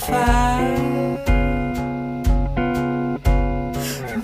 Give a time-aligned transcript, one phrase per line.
[0.00, 1.18] fire.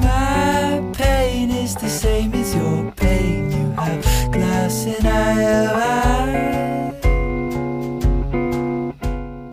[0.01, 3.51] My pain is the same as your pain.
[3.53, 6.96] You have glass and I have ice.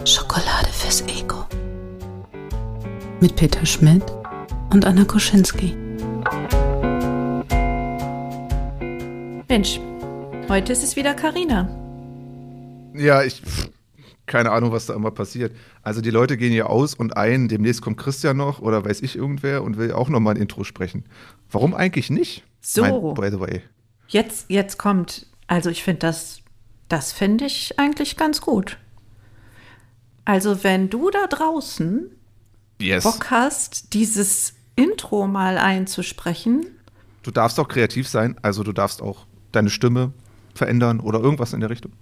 [0.06, 1.46] Schokolade fürs Ego.
[3.20, 4.04] Mit Peter Schmidt
[4.72, 5.76] und Anna Koschinski.
[9.48, 9.80] Mensch,
[10.50, 11.70] heute ist es wieder Karina.
[12.96, 13.42] Ja, ich.
[14.26, 15.54] Keine Ahnung, was da immer passiert.
[15.82, 19.16] Also die Leute gehen hier aus und ein, demnächst kommt Christian noch oder weiß ich
[19.18, 21.04] irgendwer und will auch noch mal ein Intro sprechen.
[21.52, 22.44] Warum eigentlich nicht?
[22.62, 22.82] So.
[22.82, 23.62] Mein, by the way.
[24.08, 26.40] Jetzt, jetzt kommt, also ich finde das,
[26.88, 28.78] das finde ich eigentlich ganz gut.
[30.26, 32.10] Also wenn du da draußen
[32.82, 33.04] Yes.
[33.04, 36.66] Bock hast, dieses Intro mal einzusprechen,
[37.24, 40.12] Du darfst auch kreativ sein, also du darfst auch deine Stimme
[40.54, 41.94] verändern oder irgendwas in der Richtung.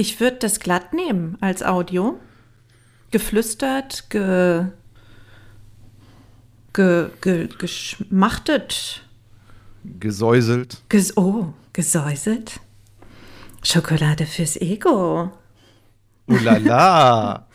[0.00, 2.18] Ich würde das glatt nehmen als Audio.
[3.10, 4.64] Geflüstert, ge,
[6.72, 9.02] ge, ge, geschmachtet,
[9.98, 10.82] Gesäuselt.
[10.88, 12.60] ges, oh, gesäuselt.
[13.62, 15.32] Schokolade fürs Ego.
[16.26, 17.46] Oh la la.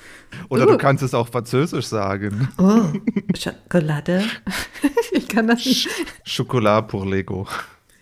[0.49, 0.71] Oder Uh.
[0.71, 2.47] du kannst es auch französisch sagen.
[2.57, 2.83] Oh,
[3.35, 4.23] Schokolade.
[5.13, 5.88] ich kann das nicht.
[6.25, 7.47] Chocolat pour Lego.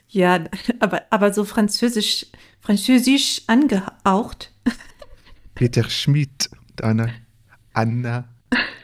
[0.10, 0.40] Ja,
[0.80, 2.26] aber, aber so französisch,
[2.64, 4.52] französisch angehaucht.
[5.56, 6.50] Peter Schmid,
[6.82, 7.10] Anna,
[7.74, 8.26] Anna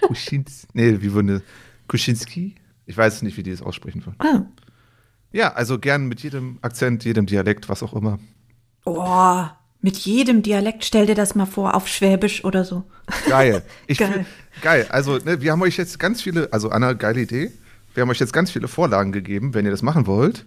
[0.02, 0.68] Kuschinski.
[0.74, 1.42] Nee, wie wurde
[1.88, 2.56] Kuschinski?
[2.86, 4.16] Ich weiß nicht, wie die es aussprechen wollen.
[4.20, 4.46] Ah.
[5.32, 8.20] Ja, also gern mit jedem Akzent, jedem Dialekt, was auch immer.
[8.86, 9.46] Oh,
[9.82, 12.84] mit jedem Dialekt, stell dir das mal vor, auf Schwäbisch oder so.
[13.28, 13.64] Geil.
[13.88, 14.12] Ich Geil.
[14.12, 14.26] Fühl,
[14.62, 14.88] geil.
[14.90, 17.52] Also, ne, wir haben euch jetzt ganz viele, also Anna, geile Idee.
[17.94, 20.46] Wir haben euch jetzt ganz viele Vorlagen gegeben, wenn ihr das machen wollt.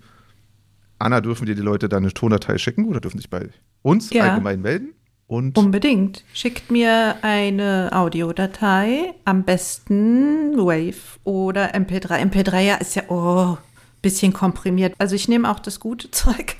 [1.03, 3.49] Anna, dürfen dir die Leute dann eine Tondatei schicken oder dürfen sich bei
[3.83, 4.25] uns Ja.
[4.25, 4.95] allgemein melden?
[5.27, 6.25] Und Unbedingt.
[6.35, 12.21] Schickt mir eine Audiodatei, am besten Wave oder MP3.
[12.31, 13.57] MP3 ja ist ja, oh,
[14.03, 14.95] bisschen komprimiert.
[14.99, 16.57] Also ich nehme auch das gute Zeug.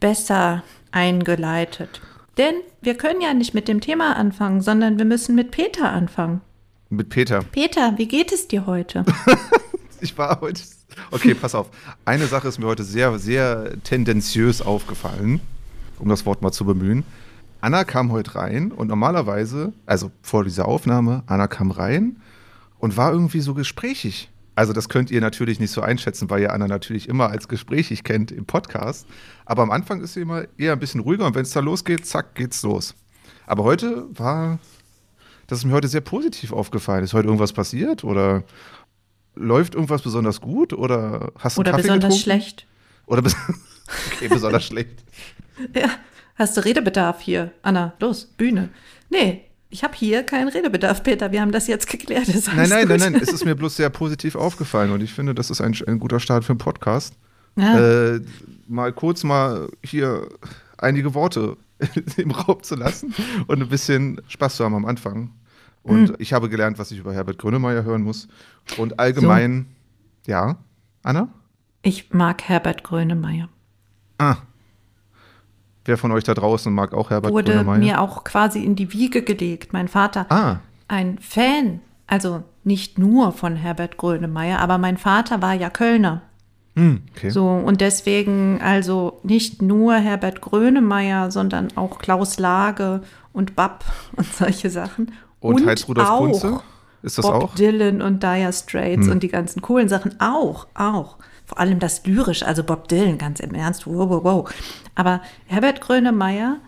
[0.00, 0.62] besser
[0.92, 2.00] eingeleitet.
[2.38, 6.40] Denn wir können ja nicht mit dem Thema anfangen, sondern wir müssen mit Peter anfangen.
[6.88, 7.42] mit Peter.
[7.52, 9.04] Peter, wie geht es dir heute?
[10.02, 10.62] Ich war heute.
[11.10, 11.68] Okay, pass auf.
[12.06, 15.40] Eine Sache ist mir heute sehr, sehr tendenziös aufgefallen,
[15.98, 17.04] um das Wort mal zu bemühen.
[17.60, 22.16] Anna kam heute rein und normalerweise, also vor dieser Aufnahme, Anna kam rein
[22.78, 24.30] und war irgendwie so gesprächig.
[24.54, 28.04] Also das könnt ihr natürlich nicht so einschätzen, weil ihr Anna natürlich immer als gesprächig
[28.04, 29.06] kennt im Podcast.
[29.46, 32.06] Aber am Anfang ist sie immer eher ein bisschen ruhiger und wenn es da losgeht,
[32.06, 32.94] zack, geht's los.
[33.46, 34.58] Aber heute war,
[35.46, 37.04] das ist mir heute sehr positiv aufgefallen.
[37.04, 38.44] Ist heute irgendwas passiert oder
[39.34, 42.22] läuft irgendwas besonders gut oder hast du Oder Kaffee besonders getrunken?
[42.22, 42.66] schlecht?
[43.06, 43.36] Oder bes
[44.16, 45.04] okay, besonders schlecht.
[45.74, 45.90] Ja,
[46.36, 47.52] hast du Redebedarf hier?
[47.60, 48.70] Anna, los, Bühne.
[49.10, 51.32] Nee, ich habe hier keinen Redebedarf, Peter.
[51.32, 52.28] Wir haben das jetzt geklärt.
[52.28, 52.98] Ist Nein, nein, gut.
[52.98, 53.22] nein, nein.
[53.22, 56.20] Es ist mir bloß sehr positiv aufgefallen und ich finde, das ist ein, ein guter
[56.20, 57.14] Start für einen Podcast.
[57.56, 58.14] Ja.
[58.14, 58.20] Äh,
[58.68, 60.28] mal kurz mal hier
[60.78, 61.56] einige Worte
[62.16, 63.14] im Raum zu lassen
[63.46, 65.30] und ein bisschen Spaß zu haben am Anfang.
[65.82, 66.16] Und Hm.
[66.18, 68.28] ich habe gelernt, was ich über Herbert Grönemeyer hören muss.
[68.76, 69.66] Und allgemein,
[70.26, 70.58] ja,
[71.02, 71.28] Anna?
[71.82, 73.48] Ich mag Herbert Grönemeyer.
[74.18, 74.36] Ah.
[75.84, 77.78] Wer von euch da draußen mag auch Herbert Wurde Grönemeyer?
[77.78, 79.72] mir auch quasi in die Wiege gelegt.
[79.72, 80.56] Mein Vater, ah,
[80.88, 86.22] ein Fan, also nicht nur von Herbert Grönemeyer, aber mein Vater war ja Kölner.
[86.76, 87.30] hm, okay.
[87.30, 93.00] So, und deswegen also nicht nur Herbert Grönemeyer, sondern auch Klaus Lage
[93.32, 93.84] und Bab
[94.16, 95.12] und solche Sachen.
[95.40, 96.60] Und Heinz Rudolf auch Kunze?
[97.02, 97.54] Ist das Bob auch?
[97.54, 99.12] Dylan und Dire Straits Hm.
[99.12, 101.16] und die ganzen coolen Sachen auch, auch.
[101.50, 104.54] Vor allem das lyrisch, also Bob Dylan, ganz im Ernst, wow, wow, wow.
[104.94, 106.58] Aber Herbert Grönemeyer,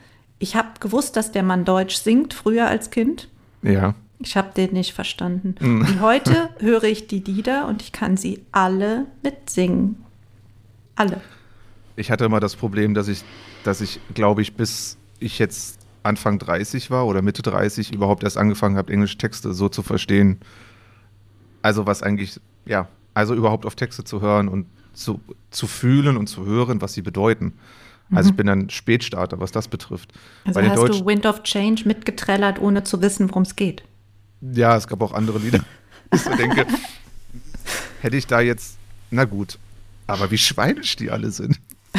[0.40, 3.28] ich habe gewusst, dass der Mann Deutsch singt, früher als Kind.
[3.62, 3.94] Ja.
[4.18, 5.54] Ich habe den nicht verstanden.
[5.60, 5.82] Hm.
[5.82, 10.02] Und heute höre ich die Lieder und ich kann sie alle mitsingen.
[10.96, 11.20] Alle.
[11.94, 13.22] Ich hatte immer das Problem, dass ich,
[13.62, 18.36] dass ich, glaube ich, bis ich jetzt Anfang 30 war oder Mitte 30 überhaupt erst
[18.36, 20.40] angefangen habe, englische Texte so zu verstehen.
[21.62, 25.20] Also was eigentlich, ja, also überhaupt auf Texte zu hören und zu,
[25.50, 27.54] zu fühlen und zu hören, was sie bedeuten.
[28.10, 30.12] Also ich bin ein Spätstarter, was das betrifft.
[30.44, 33.84] Also Bei hast Deutschen, du Wind of Change mitgetrellert, ohne zu wissen, worum es geht.
[34.42, 35.64] ja, es gab auch andere Lieder.
[36.14, 36.66] Ich so denke,
[38.02, 38.76] hätte ich da jetzt,
[39.10, 39.58] na gut,
[40.06, 41.58] aber wie schweinisch die alle sind.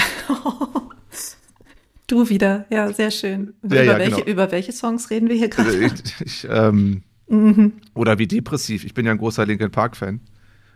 [2.06, 3.54] Du wieder, ja, sehr schön.
[3.63, 4.27] Ja, über, ja, welche, genau.
[4.27, 5.86] über welche Songs reden wir hier Also gerade?
[5.86, 7.74] ich, ich, ähm, Mhm.
[7.95, 8.83] Oder wie depressiv.
[8.83, 10.19] Ich bin ja ein großer Linkin Park-Fan.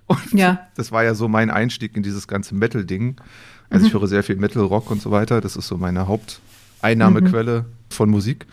[0.08, 0.68] Und Ja.
[0.76, 3.18] das war ja so mein Einstieg in dieses ganze Metal-Ding.
[3.70, 4.00] Also ich Mhm.
[4.00, 5.42] höre sehr viel Metal, Rock und so weiter.
[5.42, 8.46] Das ist so meine Haupteinnahmequelle von Musik.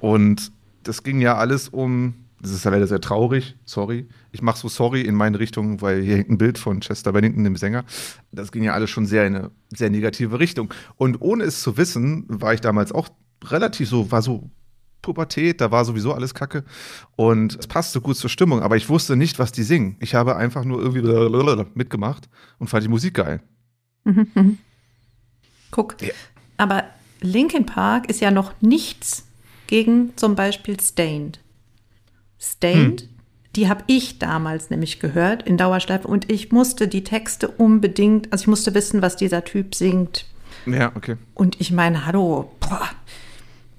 [0.00, 0.52] Und
[0.84, 4.06] das ging ja alles um, das ist ja leider sehr traurig, sorry.
[4.30, 7.42] Ich mache so sorry in meine Richtung, weil hier hängt ein Bild von Chester Bennington,
[7.44, 7.84] dem Sänger.
[8.30, 10.72] Das ging ja alles schon sehr in eine sehr negative Richtung.
[10.96, 13.08] Und ohne es zu wissen, war ich damals auch
[13.44, 14.50] relativ so, war so
[15.06, 16.64] Pubertät, da war sowieso alles Kacke.
[17.14, 19.96] Und es passte gut zur Stimmung, aber ich wusste nicht, was die singen.
[20.00, 21.02] Ich habe einfach nur irgendwie
[21.74, 23.40] mitgemacht und fand die Musik geil.
[24.04, 24.58] Mhm, mhm.
[25.70, 26.12] Guck, Ja.
[26.56, 26.84] aber
[27.20, 29.26] Linkin Park ist ja noch nichts
[29.66, 31.40] gegen zum Beispiel Stained.
[32.38, 33.08] Stained, Hm.
[33.56, 38.42] die habe ich damals nämlich gehört in Dauerschleife und ich musste die Texte unbedingt, also
[38.42, 40.26] ich musste wissen, was dieser Typ singt.
[40.66, 41.16] Ja, okay.
[41.34, 42.88] Und ich meine, hallo, boah,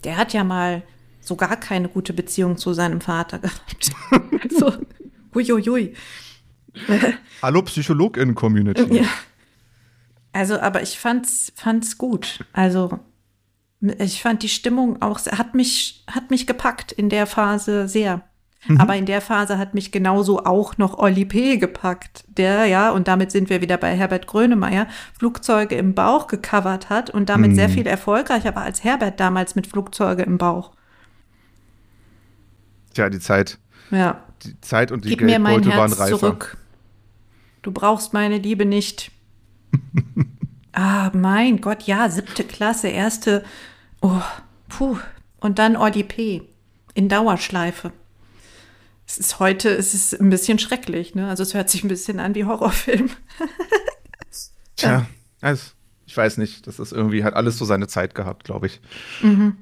[0.03, 0.83] der hat ja mal
[1.27, 3.91] so gar keine gute Beziehung zu seinem Vater gehabt.
[4.57, 4.73] so,
[5.33, 5.93] huiuiui.
[7.41, 8.97] Hallo Psychologin-Community.
[8.97, 9.05] Ja.
[10.33, 12.45] Also, aber ich fand's, fand's gut.
[12.53, 12.99] Also,
[13.81, 18.23] ich fand die Stimmung auch, hat mich, hat mich gepackt in der Phase sehr.
[18.79, 21.57] Aber in der Phase hat mich genauso auch noch Olli P.
[21.57, 24.87] gepackt, der, ja, und damit sind wir wieder bei Herbert Grönemeyer,
[25.17, 29.67] Flugzeuge im Bauch gecovert hat und damit sehr viel erfolgreicher war als Herbert damals mit
[29.67, 30.71] Flugzeuge im Bauch.
[32.97, 33.59] Tja, die Zeit,
[33.91, 34.23] Ja.
[34.41, 36.17] die Zeit und die Gib mir mein Geldbeutel waren Herz reifer.
[36.17, 36.57] zurück.
[37.61, 39.11] Du brauchst meine Liebe nicht.
[40.73, 43.45] ah, mein Gott, ja, siebte Klasse, erste.
[44.01, 44.23] Oh,
[44.67, 44.97] puh.
[45.39, 46.41] Und dann Olli P.
[46.95, 47.91] in Dauerschleife.
[49.05, 51.29] Es ist heute, es ist ein bisschen schrecklich, ne?
[51.29, 53.11] Also es hört sich ein bisschen an wie Horrorfilm.
[54.75, 55.05] Tja,
[55.41, 55.69] also,
[56.07, 56.65] ich weiß nicht.
[56.65, 58.81] Das ist irgendwie, hat alles so seine Zeit gehabt, glaube ich.
[59.21, 59.55] Mhm.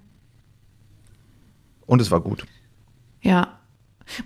[1.85, 2.45] Und es war gut.
[3.25, 3.57] Ja.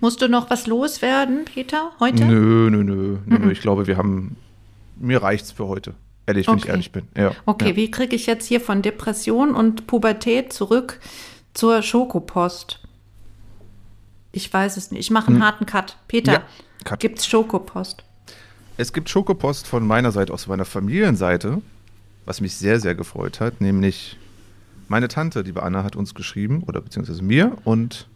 [0.01, 2.25] Musst du noch was loswerden, Peter, heute?
[2.25, 3.51] Nö, nö, nö, nö, nö.
[3.51, 4.35] Ich glaube, wir haben,
[4.97, 5.93] mir reicht's für heute.
[6.25, 6.71] Ehrlich, wenn ich Okay.
[6.71, 7.07] ehrlich bin.
[7.15, 7.31] Ja.
[7.45, 7.75] Okay, ja.
[7.77, 10.99] wie kriege ich jetzt hier von Depression und Pubertät zurück
[11.53, 12.81] zur Schokopost?
[14.33, 14.99] Ich weiß es nicht.
[14.99, 15.97] Ich mache einen harten Cut.
[16.09, 16.41] Peter, Hm.
[16.41, 16.99] Ja, Cut.
[16.99, 18.03] gibt's Schokopost?
[18.75, 21.61] Es gibt Schokopost von meiner Seite aus meiner Familienseite,
[22.25, 24.17] was mich sehr, sehr gefreut hat, nämlich
[24.89, 28.08] meine Tante, liebe Anna, hat uns geschrieben, oder beziehungsweise mir, und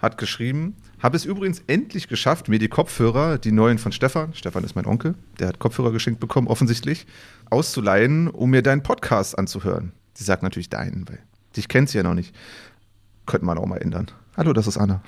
[0.00, 4.64] hat geschrieben, habe es übrigens endlich geschafft, mir die Kopfhörer, die neuen von Stefan, Stefan
[4.64, 7.06] ist mein Onkel, der hat Kopfhörer geschenkt bekommen, offensichtlich,
[7.50, 9.92] auszuleihen, um mir deinen Podcast anzuhören.
[10.14, 11.18] Sie sagt natürlich deinen, weil
[11.56, 12.34] dich kennt sie ja noch nicht.
[13.26, 14.06] Könnte man auch mal ändern.
[14.36, 15.02] Hallo, das ist Anna.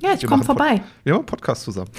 [0.00, 0.82] Ja, ich komme machen Pod- vorbei.
[1.04, 1.90] Wir machen Podcast zusammen.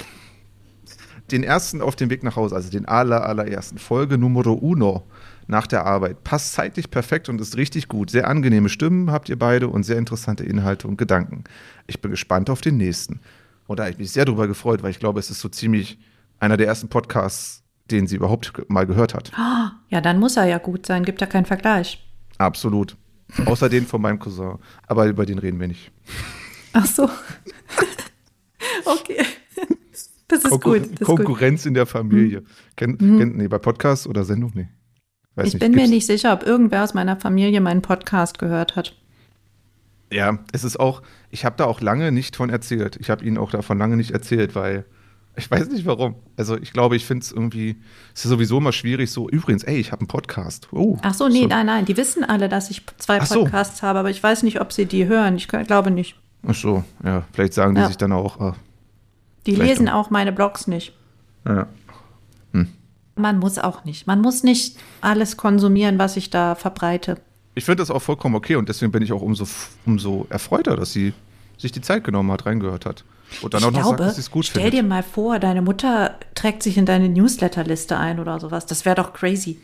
[1.30, 5.04] Den ersten auf dem Weg nach Hause, also den aller, allerersten, Folge Numero uno
[5.52, 6.24] nach der Arbeit.
[6.24, 8.10] Passt zeitlich perfekt und ist richtig gut.
[8.10, 11.44] Sehr angenehme Stimmen habt ihr beide und sehr interessante Inhalte und Gedanken.
[11.86, 13.20] Ich bin gespannt auf den nächsten.
[13.68, 15.98] Und da habe ich mich sehr darüber gefreut, weil ich glaube, es ist so ziemlich
[16.40, 19.30] einer der ersten Podcasts, den sie überhaupt mal gehört hat.
[19.88, 21.04] Ja, dann muss er ja gut sein.
[21.04, 22.04] Gibt ja keinen Vergleich.
[22.38, 22.96] Absolut.
[23.44, 24.58] Außer den von meinem Cousin.
[24.86, 25.92] Aber über den reden wir nicht.
[26.72, 27.04] Ach so.
[28.84, 29.24] okay.
[30.28, 30.82] Das ist Konkur gut.
[30.82, 31.00] Das ist gut.
[31.00, 31.04] Mhm.
[31.04, 32.42] Konkurrenz in der Familie.
[32.74, 34.52] Kennt, kennt, nee, bei Podcast oder Sendung?
[34.54, 34.68] Nee.
[35.34, 38.94] Weiß Ich bin mir nicht sicher, ob irgendwer aus meiner Familie meinen Podcast gehört hat.
[40.12, 42.96] Ja, es ist auch, ich habe da auch lange nicht von erzählt.
[43.00, 44.84] Ich habe Ihnen auch davon lange nicht erzählt, weil
[45.36, 46.16] ich weiß nicht warum.
[46.36, 47.76] Also ich glaube, ich finde es irgendwie,
[48.14, 50.68] es ist sowieso immer schwierig, so, übrigens, ey, ich habe einen Podcast.
[50.72, 51.86] Oh, Ach so, nee, nein, nein.
[51.86, 53.40] Die wissen alle, dass ich zwei Ach so.
[53.44, 55.36] Podcasts habe, aber ich weiß nicht, ob sie die hören.
[55.36, 56.16] Ich glaube nicht.
[56.46, 57.86] Ach so, ja, vielleicht sagen die Ja.
[57.86, 58.56] sich dann auch, ah,
[59.46, 60.08] Die lesen auch.
[60.08, 60.92] auch meine Blogs nicht.
[61.46, 61.66] ja.
[63.14, 64.06] Man muss auch nicht.
[64.06, 67.18] Man muss nicht alles konsumieren, was ich da verbreite.
[67.54, 69.46] Ich finde das auch vollkommen okay und deswegen bin ich auch umso,
[69.84, 71.12] umso erfreuter, dass Sie
[71.58, 73.04] sich die Zeit genommen hat, reingehört hat.
[73.40, 74.80] Und dann ich auch noch glaube, sagt, dass sie es gut stell findet.
[74.80, 78.66] dir mal vor, deine Mutter trägt sich in deine Newsletterliste ein oder sowas.
[78.66, 79.58] Das wäre doch crazy.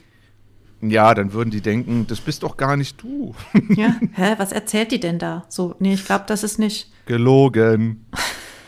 [0.80, 3.34] Ja, dann würden die denken, das bist doch gar nicht du.
[3.74, 3.96] Ja.
[4.12, 5.44] Hä, was erzählt die denn da?
[5.48, 6.90] So, nee, ich glaube, das ist nicht.
[7.06, 8.06] Gelogen.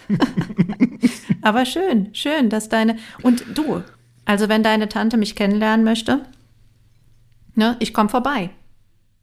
[1.42, 2.99] Aber schön, schön, dass deine.
[3.22, 3.82] Und du,
[4.30, 6.25] also wenn deine Tante mich kennenlernen möchte,
[7.56, 8.50] ne, ich komme vorbei.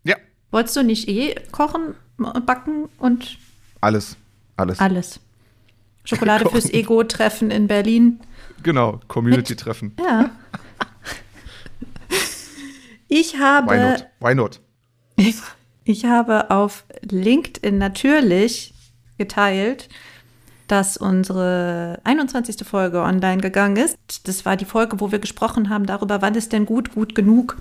[0.03, 0.17] Ja,
[0.51, 3.37] Wolltest du nicht eh kochen, backen und
[3.79, 4.17] alles.
[4.57, 4.81] Alles.
[4.81, 5.21] alles?
[6.03, 8.19] Schokolade fürs Ego-Treffen in Berlin.
[8.63, 9.93] Genau, Community-Treffen.
[9.97, 10.29] Ja.
[13.07, 13.71] Ich habe.
[13.71, 14.07] Why not?
[14.19, 14.59] Why not?
[15.89, 18.73] Ich habe auf LinkedIn natürlich
[19.17, 19.87] geteilt,
[20.67, 22.57] dass unsere 21.
[22.67, 23.97] Folge online gegangen ist.
[24.27, 27.57] Das war die Folge, wo wir gesprochen haben darüber, wann ist denn gut, gut genug?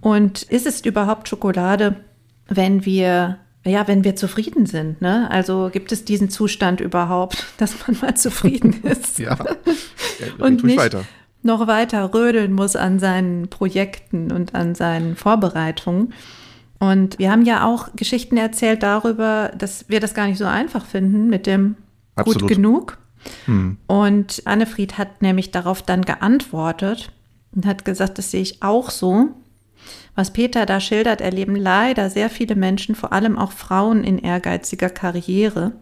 [0.00, 1.96] Und ist es überhaupt Schokolade,
[2.48, 5.00] wenn wir, ja, wenn wir zufrieden sind?
[5.00, 5.30] Ne?
[5.30, 9.18] Also gibt es diesen Zustand überhaupt, dass man mal zufrieden ist?
[9.18, 9.36] Ja.
[9.36, 11.04] ja und nicht weiter.
[11.42, 16.12] noch weiter rödeln muss an seinen Projekten und an seinen Vorbereitungen.
[16.78, 20.86] Und wir haben ja auch Geschichten erzählt darüber, dass wir das gar nicht so einfach
[20.86, 21.76] finden mit dem
[22.16, 22.42] Absolut.
[22.42, 22.98] gut genug.
[23.46, 23.76] Hm.
[23.86, 27.12] Und Annefried hat nämlich darauf dann geantwortet
[27.54, 29.28] und hat gesagt, das sehe ich auch so.
[30.14, 34.90] Was Peter da schildert, erleben leider sehr viele Menschen, vor allem auch Frauen in ehrgeiziger
[34.90, 35.72] Karriere.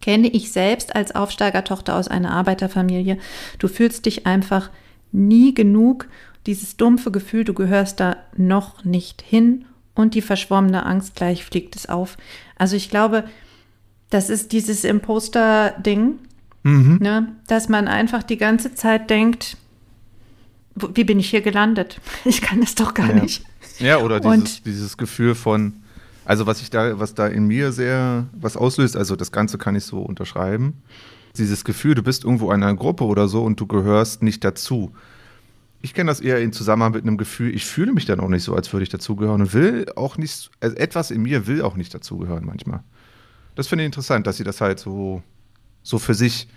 [0.00, 3.18] Kenne ich selbst als Aufsteigertochter aus einer Arbeiterfamilie.
[3.58, 4.70] Du fühlst dich einfach
[5.12, 6.08] nie genug.
[6.46, 11.76] Dieses dumpfe Gefühl, du gehörst da noch nicht hin und die verschwommene Angst, gleich fliegt
[11.76, 12.16] es auf.
[12.56, 13.24] Also ich glaube,
[14.12, 16.18] das ist dieses Imposter-Ding,
[16.64, 16.98] Mhm.
[17.00, 17.32] ne?
[17.48, 19.56] dass man einfach die ganze Zeit denkt,
[20.74, 22.00] wo- wie bin ich hier gelandet?
[22.24, 23.22] Ich kann das doch gar Ja.
[23.22, 23.44] nicht.
[23.78, 25.72] Ja, oder Und- dieses, dieses Gefühl von,
[26.24, 29.74] also was ich da, was da in mir sehr was auslöst, also das Ganze kann
[29.74, 30.74] ich so unterschreiben.
[31.36, 34.92] Dieses Gefühl, du bist irgendwo in einer Gruppe oder so und du gehörst nicht dazu.
[35.80, 38.44] Ich kenne das eher in Zusammenhang mit einem Gefühl, ich fühle mich dann auch nicht
[38.44, 41.74] so, als würde ich dazugehören und will auch nicht, also etwas in mir will auch
[41.76, 42.84] nicht dazugehören manchmal.
[43.54, 45.22] Das finde ich interessant, dass sie das halt so,
[45.82, 46.48] so für sich,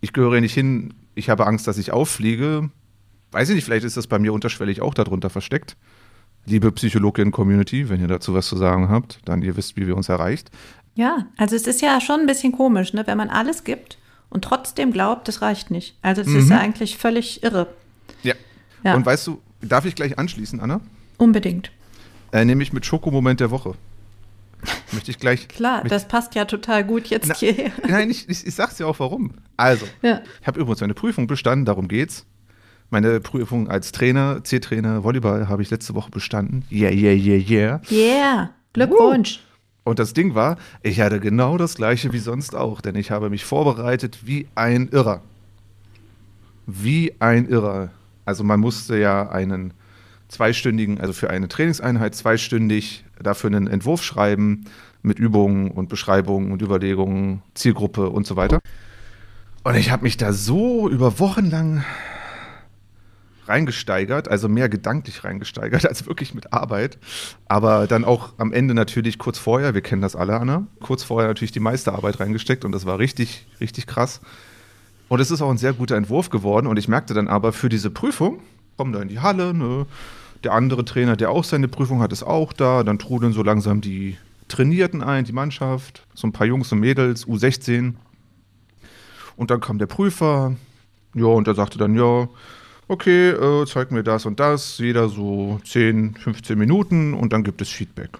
[0.00, 2.70] ich gehöre hier nicht hin, ich habe Angst, dass ich auffliege.
[3.32, 5.76] Weiß ich nicht, vielleicht ist das bei mir unterschwellig auch darunter versteckt.
[6.44, 10.08] Liebe Psychologin-Community, wenn ihr dazu was zu sagen habt, dann ihr wisst, wie wir uns
[10.08, 10.50] erreicht.
[10.94, 13.06] Ja, also es ist ja schon ein bisschen komisch, ne?
[13.06, 13.98] wenn man alles gibt
[14.30, 15.96] und trotzdem glaubt, das reicht nicht.
[16.02, 17.68] Also es ist ja eigentlich völlig irre.
[18.22, 18.34] Ja.
[18.84, 18.94] Ja.
[18.94, 20.80] Und weißt du, darf ich gleich anschließen, Anna?
[21.18, 21.72] Unbedingt.
[22.32, 23.74] Äh, nämlich mit Schokomoment der Woche.
[24.92, 25.48] Möchte ich gleich.
[25.48, 27.70] Klar, das passt ja total gut jetzt Na, hierher.
[27.88, 29.32] Nein, ich, ich, ich sag's dir auch warum.
[29.56, 30.20] Also, Ja.
[30.40, 32.26] ich habe übrigens meine Prüfung bestanden, darum geht's.
[32.90, 36.64] Meine Prüfung als Trainer, C-Trainer, Volleyball, habe ich letzte Woche bestanden.
[36.70, 37.80] Yeah, yeah, yeah, yeah.
[37.90, 39.40] Yeah, Glückwunsch.
[39.82, 43.28] Und das Ding war, ich hatte genau das gleiche wie sonst auch, denn ich habe
[43.30, 45.22] mich vorbereitet wie ein Irrer.
[46.66, 47.90] Wie ein Irrer.
[48.24, 49.74] Also man musste ja einen
[50.28, 54.64] zweistündigen, also für eine Trainingseinheit zweistündig dafür einen Entwurf schreiben
[55.02, 58.60] mit Übungen und Beschreibungen und Überlegungen, Zielgruppe und so weiter.
[59.62, 61.84] Und ich habe mich da so über Wochen lang
[63.48, 66.98] reingesteigert, also mehr gedanklich reingesteigert als wirklich mit Arbeit.
[67.46, 71.28] Aber dann auch am Ende natürlich kurz vorher, wir kennen das alle, Anna, kurz vorher
[71.28, 74.20] natürlich die meiste Arbeit reingesteckt und das war richtig, richtig krass.
[75.08, 77.68] Und es ist auch ein sehr guter Entwurf geworden und ich merkte dann aber für
[77.68, 78.40] diese Prüfung,
[78.76, 79.86] kommen da in die Halle, ne,
[80.44, 83.80] der andere Trainer, der auch seine Prüfung hat, ist auch da, dann trudeln so langsam
[83.80, 84.16] die
[84.48, 87.94] Trainierten ein, die Mannschaft, so ein paar Jungs und Mädels, U16.
[89.36, 90.54] Und dann kam der Prüfer,
[91.14, 92.28] ja, und er sagte dann, ja,
[92.88, 97.60] okay, äh, zeig mir das und das, jeder so 10, 15 Minuten und dann gibt
[97.60, 98.10] es Feedback.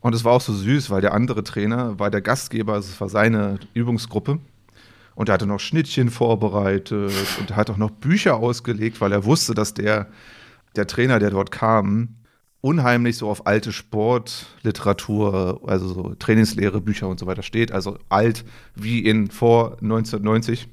[0.00, 3.00] Und es war auch so süß, weil der andere Trainer war der Gastgeber, also es
[3.00, 4.38] war seine Übungsgruppe.
[5.16, 9.24] Und er hatte noch Schnittchen vorbereitet und er hat auch noch Bücher ausgelegt, weil er
[9.24, 10.06] wusste, dass der,
[10.76, 12.16] der Trainer, der dort kam,
[12.60, 17.72] unheimlich so auf alte Sportliteratur, also so Trainingslehre, Bücher und so weiter steht.
[17.72, 18.44] Also alt
[18.74, 20.68] wie in vor 1990.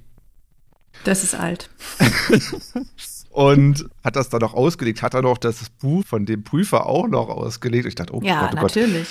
[1.03, 1.69] Das ist alt.
[3.29, 7.07] Und hat das dann auch ausgelegt, hat dann auch das Buch von dem Prüfer auch
[7.07, 7.87] noch ausgelegt.
[7.87, 8.75] Ich dachte, oh Ja, Gott, oh Gott.
[8.75, 9.07] natürlich.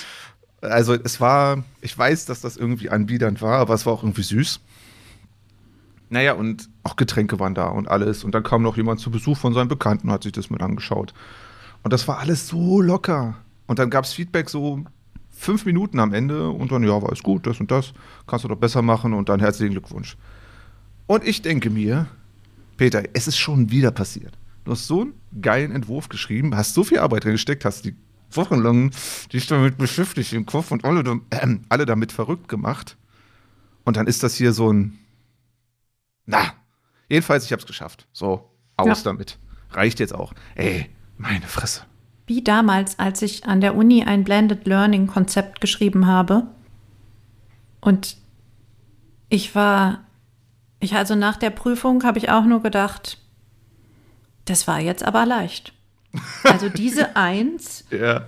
[0.61, 4.23] Also es war, ich weiß, dass das irgendwie anbiedernd war, aber es war auch irgendwie
[4.23, 4.61] süß.
[6.13, 8.23] Naja, und auch Getränke waren da und alles.
[8.23, 10.61] Und dann kam noch jemand zu Besuch von seinem Bekannten und hat sich das mit
[10.61, 11.11] angeschaut.
[11.81, 13.35] Und das war alles so locker.
[13.65, 14.83] Und dann gab es Feedback so
[15.31, 17.93] fünf Minuten am Ende und dann, ja, war alles gut, das und das,
[18.27, 20.15] kannst du doch besser machen und dann herzlichen Glückwunsch.
[21.07, 22.05] Und ich denke mir,
[22.77, 24.37] Peter, es ist schon wieder passiert.
[24.65, 27.95] Du hast so einen geilen Entwurf geschrieben, hast so viel Arbeit reingesteckt, hast die
[28.31, 28.91] wochenlang
[29.33, 32.97] dich damit beschäftigt im Kopf und alle, da- äh, alle damit verrückt gemacht.
[33.83, 34.99] Und dann ist das hier so ein.
[36.25, 36.53] Na,
[37.09, 38.07] jedenfalls, ich habe es geschafft.
[38.13, 39.03] So, aus Ja.
[39.11, 39.37] damit.
[39.71, 40.33] Reicht jetzt auch.
[40.55, 41.81] Ey, meine Fresse.
[42.27, 46.47] Wie damals, als ich an der Uni ein Blended Learning Konzept geschrieben habe.
[47.81, 48.17] Und
[49.29, 50.03] ich war,
[50.79, 53.17] ich also nach der Prüfung habe ich auch nur gedacht,
[54.45, 55.73] das war jetzt aber leicht.
[56.43, 58.25] Also diese Eins, Ja.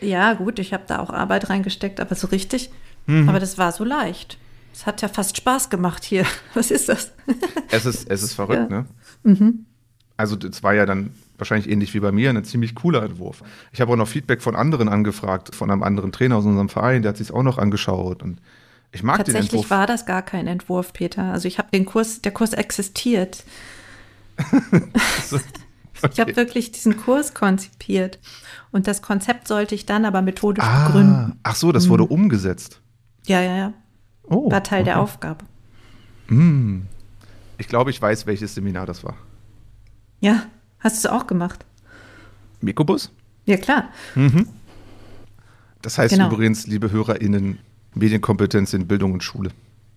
[0.00, 2.70] ja gut, ich habe da auch Arbeit reingesteckt, aber so richtig,
[3.06, 3.28] Mhm.
[3.28, 4.36] aber das war so leicht.
[4.78, 6.24] Es hat ja fast Spaß gemacht hier.
[6.54, 7.10] Was ist das?
[7.68, 8.86] Es ist, es ist verrückt, Ja.
[9.24, 9.54] ne?
[10.16, 13.42] Also, das war ja dann wahrscheinlich ähnlich wie bei mir ein ziemlich cooler Entwurf.
[13.72, 17.02] Ich habe auch noch Feedback von anderen angefragt, von einem anderen Trainer aus unserem Verein,
[17.02, 18.22] der hat sich auch noch angeschaut.
[18.22, 18.40] Und
[18.92, 19.70] ich mag den Tatsächlich Entwurf.
[19.70, 21.24] war das gar kein Entwurf, Peter.
[21.24, 23.42] Also ich habe den Kurs, der Kurs existiert.
[26.12, 28.20] Ich habe wirklich diesen Kurs konzipiert.
[28.70, 31.40] Und das Konzept sollte ich dann aber methodisch ah, begründen.
[31.42, 32.80] ach so, das wurde umgesetzt.
[33.26, 33.72] Ja, ja, ja.
[34.30, 35.02] Oh, War Teil der okay.
[35.02, 35.44] Aufgabe.
[36.28, 36.86] Hm.
[37.56, 39.14] Ich glaube, ich weiß, welches Seminar das war.
[40.20, 40.44] Ja,
[40.80, 41.64] hast du es auch gemacht?
[42.60, 43.10] Mikobus?
[43.46, 43.88] Ja, klar.
[45.82, 46.28] Das heißt Genau.
[46.30, 47.58] übrigens, liebe HörerInnen,
[47.94, 49.50] Medienkompetenz in Bildung und Schule.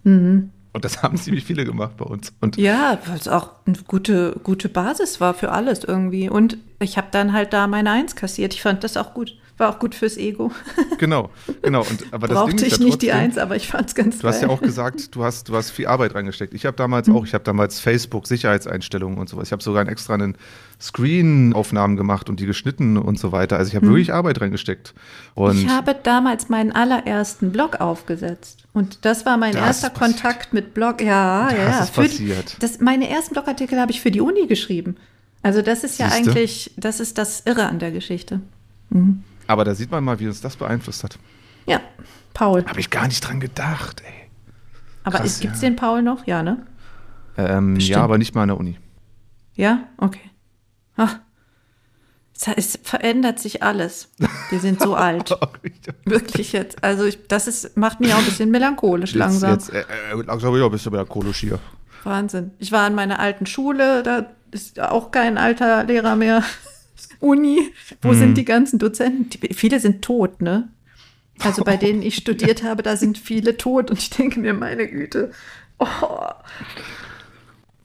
[0.04, 2.34] Und das haben ziemlich viele gemacht bei uns.
[2.40, 6.30] Und Ja, weil es auch eine gute, gute Basis war für alles irgendwie.
[6.30, 8.54] Und ich habe dann halt da meine Eins kassiert.
[8.54, 9.38] Ich fand das auch gut.
[9.62, 10.51] War auch gut fürs Ego.
[10.98, 11.30] genau,
[11.62, 11.82] genau.
[11.82, 13.94] Und, aber das Ding Brauchte ich ja nicht die trotzdem- Eins, aber ich fand es
[13.96, 16.53] ganz Du hast ja auch gesagt, du hast, du hast viel Arbeit reingesteckt.
[16.56, 17.15] Ich habe damals Hm.
[17.15, 19.50] auch, ich habe damals Facebook, Sicherheitseinstellungen und sowas.
[19.50, 20.36] Ich habe sogar einen extra einen
[20.82, 23.58] Screen-Aufnahmen gemacht und die geschnitten und so weiter.
[23.58, 24.94] Also ich habe wirklich Arbeit reingesteckt.
[25.36, 25.58] Und.
[25.60, 28.63] Ich habe damals meinen allerersten Blog aufgesetzt.
[28.74, 29.89] Und das war mein Das erster.
[29.91, 31.01] Kontakt mit Blog.
[31.01, 31.84] Ja, Das ja, ja.
[31.84, 32.58] ist Für die- passiert.
[32.62, 34.96] Das, meine ersten Blogartikel habe ich für die Uni geschrieben.
[35.44, 36.30] Also das ist ja Siehste?
[36.32, 38.41] eigentlich, das ist das Irre an der Geschichte.
[39.51, 41.17] Aber da sieht man mal, wie uns das beeinflusst hat.
[41.65, 41.81] Ja,
[42.34, 42.65] Paul.
[42.65, 44.29] Habe ich gar nicht dran gedacht, ey.
[45.03, 45.70] Aber krass, gibt es ja.
[45.70, 46.25] den Paul noch?
[46.27, 46.65] Ja, ne?
[47.38, 48.77] Ähm, ja, aber nicht mal an der Uni.
[49.55, 49.87] Ja?
[49.98, 50.29] Okay.
[50.98, 51.20] Ach,
[52.55, 54.09] es, verändert sich alles.
[54.50, 55.29] Wir sind so alt.
[56.05, 56.83] Wirklich jetzt.
[56.83, 59.51] Also ich, das ist, macht mich auch ein bisschen melancholisch langsam.
[59.51, 61.59] Jetzt, jetzt, äh, äh, langsam ja, bist du melancholisch hier.
[62.03, 62.51] Wahnsinn.
[62.57, 66.44] Ich war in meiner alten Schule, da ist auch kein alter Lehrer mehr.
[67.20, 69.29] Uni, wo sind die ganzen Dozenten?
[69.29, 70.70] Die, viele sind tot, ne?
[71.40, 74.87] Also bei denen ich studiert habe, da sind viele tot und ich denke mir, meine
[74.87, 75.31] Güte.
[75.79, 75.87] Oh.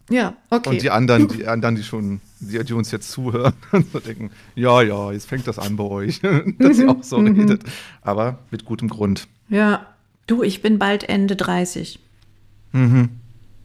[0.09, 0.69] Ja, okay.
[0.71, 4.31] Und die anderen, die anderen, die schon, die, die uns jetzt zuhören und so denken,
[4.55, 6.21] ja, ja, jetzt fängt das an bei euch,
[6.59, 7.41] dass ihr auch so Mhm.
[7.41, 7.65] redet.
[8.03, 9.27] Aber mit gutem Grund.
[9.49, 9.87] ja,
[10.29, 11.99] du, ich bin bald Ende 30.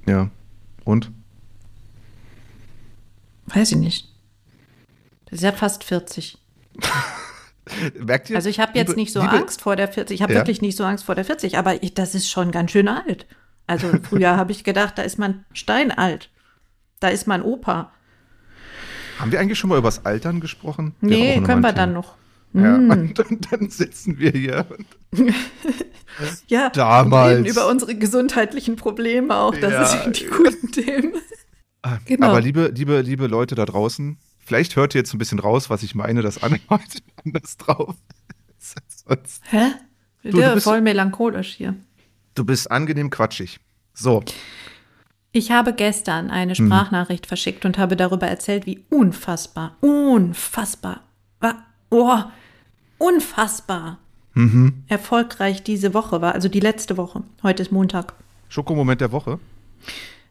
[0.07, 0.29] Ja.
[0.85, 1.11] Und?
[3.47, 4.10] Weiß ich nicht.
[5.31, 6.37] Das ist ja fast 40.
[7.99, 8.35] Merkt ihr?
[8.35, 10.15] Also ich habe jetzt liebe- nicht so liebe- Angst vor der 40.
[10.15, 10.39] Ich habe Ja.
[10.39, 13.25] wirklich nicht so Angst vor der 40, aber ich, das ist schon ganz schön alt.
[13.67, 16.29] Also früher habe ich gedacht, da ist man steinalt.
[16.99, 17.91] Da ist man Opa.
[19.19, 20.95] Haben wir eigentlich schon mal über das Altern gesprochen?
[21.01, 22.15] Nee, können wir dann noch.
[22.53, 22.91] Ja, Mm.
[22.91, 24.65] und dann, dann sitzen wir hier.
[26.47, 27.37] Ja, Damals.
[27.37, 29.55] reden über unsere gesundheitlichen Probleme auch.
[29.55, 29.85] Das Ja.
[29.85, 31.13] sind die guten Themen.
[32.05, 32.27] Genau.
[32.27, 34.17] Aber liebe, liebe, liebe Leute da draußen,
[34.51, 37.95] vielleicht hört ihr jetzt ein bisschen raus, was ich meine, das Anne heute anders drauf
[38.59, 39.41] ist sonst.
[39.49, 39.71] Hä?
[40.23, 41.73] du ja, bist- voll melancholisch hier.
[42.35, 43.59] Du bist angenehm quatschig.
[43.93, 44.21] So,
[45.31, 46.31] Ich habe gestern Mhm.
[46.31, 50.99] eine Sprachnachricht verschickt und habe darüber erzählt, wie unfassbar, unfassbar,
[51.89, 52.19] oh,
[52.97, 53.99] unfassbar
[54.33, 54.83] Mhm.
[54.87, 56.33] erfolgreich diese Woche war.
[56.35, 57.23] Also die letzte Woche.
[57.43, 58.13] Heute ist Montag.
[58.49, 59.39] Schokomoment der Woche.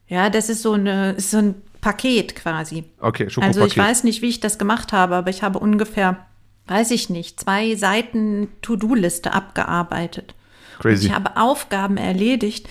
[0.09, 2.85] Ja, das ist so, eine, ist so ein Paket quasi.
[3.01, 3.63] Okay, Schokopaket.
[3.63, 6.27] Also ich weiß nicht, wie ich das gemacht habe, aber ich habe ungefähr,
[6.67, 10.35] weiß ich nicht, zwei Seiten To-Do-Liste abgearbeitet.
[10.79, 11.07] Crazy.
[11.07, 12.69] Und ich habe Aufgaben erledigt,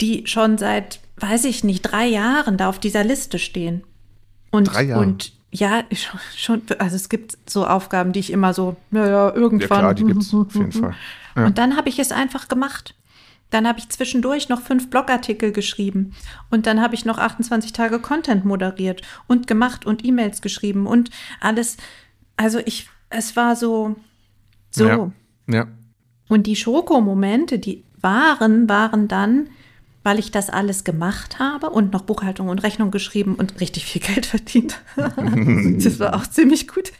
[0.00, 3.82] die schon seit, weiß ich nicht, drei Jahren da auf dieser Liste stehen.
[4.50, 5.02] Und, Drei Jahre?
[5.02, 5.82] Und ja,
[6.36, 9.68] schon, also es gibt so Aufgaben, die ich immer so, naja, irgendwann.
[9.68, 10.94] Ja klar, die gibt's auf jeden Fall.
[11.36, 11.46] Ja.
[11.46, 12.94] Und dann habe ich es einfach gemacht.
[13.50, 16.14] Dann habe ich zwischendurch noch fünf Blogartikel geschrieben.
[16.50, 21.10] Und dann habe ich noch 28 Tage Content moderiert und gemacht und E-Mails geschrieben und
[21.40, 21.76] alles.
[22.36, 23.96] Also ich, es war so,
[24.70, 24.86] so.
[24.86, 25.12] Ja.
[25.48, 25.66] ja.
[26.28, 29.48] Und die Schokomomente, die waren, waren dann,
[30.02, 34.00] weil ich das alles gemacht habe und noch Buchhaltung und Rechnung geschrieben und richtig viel
[34.00, 34.80] Geld verdient.
[34.96, 36.92] das war auch ziemlich gut.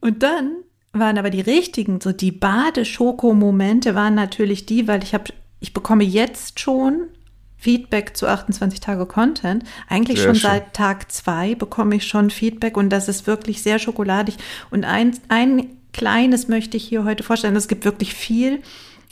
[0.00, 0.56] Und dann
[0.92, 6.04] waren aber die richtigen, so die Bade-Schoko-Momente waren natürlich die, weil ich habe, ich bekomme
[6.04, 7.08] jetzt schon
[7.56, 9.64] Feedback zu 28 Tage Content.
[9.88, 10.50] Eigentlich Sehr schon schön.
[10.50, 14.36] seit Tag zwei bekomme ich schon Feedback und das ist wirklich sehr schokoladig.
[14.70, 17.54] Und ein, ein kleines möchte ich hier heute vorstellen.
[17.56, 18.62] Es gibt wirklich viel.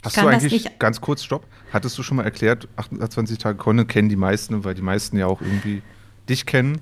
[0.03, 4.07] Hast du eigentlich, ganz kurz, stopp, hattest du schon mal erklärt, 28 Tage Conne kennen
[4.09, 5.81] die meisten, weil die meisten ja auch irgendwie
[6.29, 6.79] dich kennen.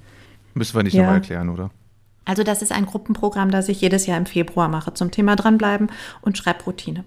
[0.53, 1.01] Müssen wir nicht Ja.
[1.01, 1.71] nochmal erklären, oder?
[2.25, 5.89] Also das ist ein Gruppenprogramm, das ich jedes Jahr im Februar mache zum Thema dranbleiben
[6.21, 7.03] und Schreibroutine.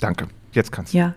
[0.00, 0.28] Danke.
[0.52, 0.98] Jetzt kannst du.
[0.98, 1.14] Ja.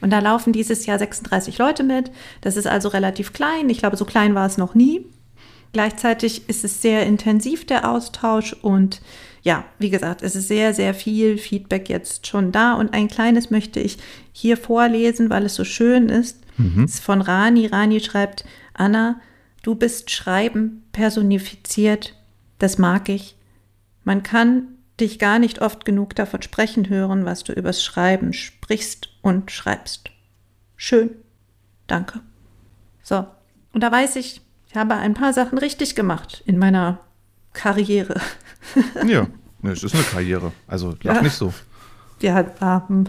[0.00, 2.10] Und da laufen dieses Jahr 36 Leute mit.
[2.40, 3.70] Das ist also relativ klein.
[3.70, 5.06] Ich glaube, so klein war es noch nie.
[5.72, 8.54] Gleichzeitig ist es sehr intensiv, der Austausch.
[8.54, 9.00] Und
[9.42, 12.74] ja, wie gesagt, es ist sehr, sehr viel Feedback jetzt schon da.
[12.74, 13.98] Und ein kleines möchte ich
[14.32, 16.38] hier vorlesen, weil es so schön ist.
[16.84, 17.66] Es ist von Rani.
[17.66, 19.20] Rani schreibt, Anna,
[19.62, 22.14] du bist Schreiben personifiziert.
[22.58, 23.36] Das mag ich.
[24.04, 24.68] Man kann
[25.00, 30.10] dich gar nicht oft genug davon sprechen hören, was du übers Schreiben sprichst und schreibst.
[30.76, 31.10] Schön.
[31.86, 32.20] Danke.
[33.02, 33.26] So.
[33.72, 37.00] Und da weiß ich, ich habe ein paar Sachen richtig gemacht in meiner
[37.52, 38.20] Karriere.
[39.06, 39.28] Ja,
[39.62, 40.52] ne, es ist eine Karriere.
[40.66, 41.22] Also lach Ja.
[41.22, 41.54] nicht so.
[42.20, 42.40] Ja,
[42.90, 43.06] ähm,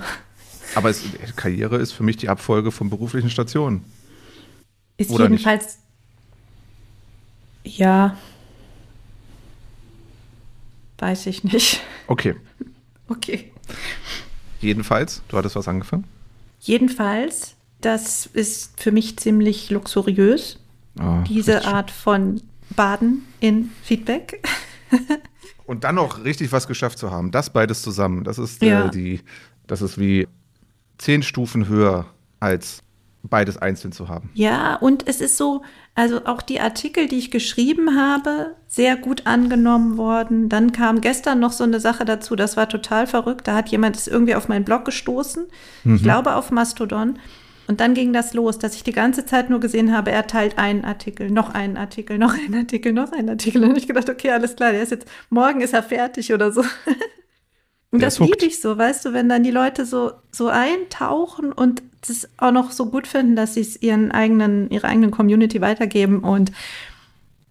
[0.75, 1.01] Aber es,
[1.35, 3.83] Karriere ist für mich die Abfolge von beruflichen Stationen.
[4.97, 5.39] ist Oder nicht?
[5.45, 5.79] jedenfalls.
[7.63, 8.15] Ja.
[10.99, 11.81] Weiß ich nicht.
[12.07, 12.35] Okay.
[13.09, 13.53] Okay.
[14.59, 16.03] Jedenfalls, du hattest was angefangen?
[16.59, 20.59] Jedenfalls, das ist für mich ziemlich luxuriös.
[20.99, 21.63] Ah, diese.
[21.63, 22.41] Art von
[22.75, 24.45] Baden in Feedback.
[25.65, 27.31] Und dann noch richtig was geschafft zu haben.
[27.31, 28.25] Das beides zusammen.
[28.25, 28.87] Das ist Ja.
[28.87, 29.21] äh, die,
[29.67, 30.27] das ist wie
[30.97, 32.07] zehn Stufen höher
[32.41, 32.83] als
[33.23, 34.29] beides einzeln zu haben.
[34.33, 35.63] Ja, und es ist so,
[35.95, 40.49] also auch die Artikel, die ich geschrieben habe, sehr gut angenommen worden.
[40.49, 43.47] Dann kam gestern noch so eine Sache dazu, das war total verrückt.
[43.47, 45.47] Da hat jemand es irgendwie auf meinen Blog gestoßen,
[45.83, 47.19] ich glaube auf Mastodon.
[47.67, 50.57] Und dann ging das los, dass ich die ganze Zeit nur gesehen habe, er teilt
[50.57, 53.61] einen Artikel, noch einen Artikel, noch einen Artikel, noch einen Artikel.
[53.63, 56.63] Und ich gedacht, okay, alles klar, der ist jetzt, morgen ist er fertig oder so.
[57.91, 61.81] Und das liebe ich so, weißt du, wenn dann die Leute so, so eintauchen und
[62.05, 66.19] das auch noch so gut finden, dass sie es ihren eigenen, ihrer eigenen Community weitergeben
[66.19, 66.51] und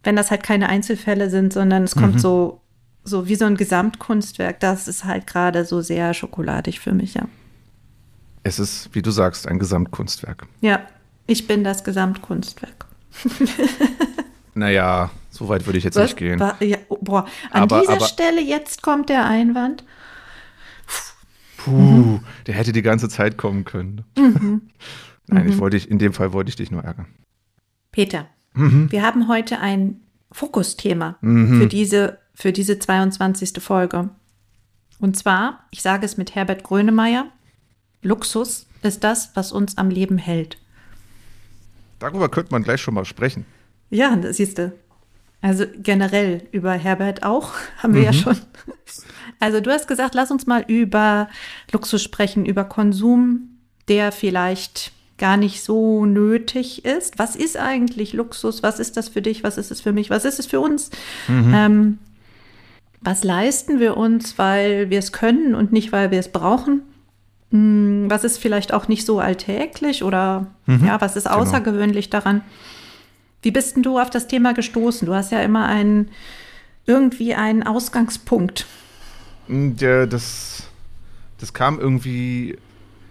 [0.05, 2.01] wenn das halt keine Einzelfälle sind, sondern es Mhm.
[2.01, 2.61] kommt so,
[3.03, 7.23] so wie so ein Gesamtkunstwerk, das ist halt gerade so sehr schokoladig für mich, ja.
[8.43, 10.47] Es ist, wie du sagst, ein Gesamtkunstwerk.
[10.61, 10.81] Ja,
[11.27, 12.87] ich bin das Gesamtkunstwerk.
[14.55, 16.43] Naja, so weit würde ich jetzt nicht gehen.
[16.61, 19.85] Ja, oh, boah, an Aber- dieser aber- Stelle jetzt kommt der Einwand.
[21.67, 24.05] Puh, der hätte die ganze Zeit kommen können.
[24.17, 24.63] Mhm.
[25.27, 27.07] Nein, ich wollte dich, in dem Fall wollte ich dich nur ärgern.
[27.93, 28.91] Peter, Mhm.
[28.91, 30.01] wir haben heute ein
[30.33, 33.61] Fokusthema für, diese, für diese 22.
[33.63, 34.09] Folge.
[34.99, 37.27] Und zwar, ich sage es mit Herbert Grönemeyer,
[38.03, 40.59] Luxus ist das, was uns am Leben hält.
[41.99, 43.45] Darüber könnte man gleich schon mal sprechen.
[43.91, 44.73] Ja, das siehst du.
[45.43, 47.53] Also generell über Herbert auch,
[47.83, 48.37] haben wir ja schon.
[49.41, 51.29] Also du hast gesagt, lass uns mal über
[51.73, 57.19] Luxus sprechen, über Konsum, der vielleicht gar nicht so nötig ist.
[57.19, 58.63] Was ist eigentlich Luxus?
[58.63, 59.43] Was ist das für dich?
[59.45, 60.11] Was ist es für mich?
[60.11, 60.91] Was ist es für uns?
[61.55, 61.99] Ähm,
[63.01, 66.83] was leisten wir uns, weil wir es können und nicht, weil wir es brauchen?
[67.51, 71.39] Hm, Was ist vielleicht auch nicht so alltäglich oder ja, was ist genau.
[71.39, 72.43] außergewöhnlich daran?
[73.43, 75.07] Wie bist denn du auf das Thema gestoßen?
[75.07, 76.11] Du hast ja immer einen,
[76.85, 78.67] irgendwie einen Ausgangspunkt.
[79.49, 80.65] Der, das,
[81.39, 82.57] das kam irgendwie.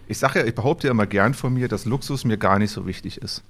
[0.08, 2.70] Ich sage ja, ich behaupte ja immer gern von mir, dass Luxus mir gar nicht
[2.70, 3.42] so wichtig ist.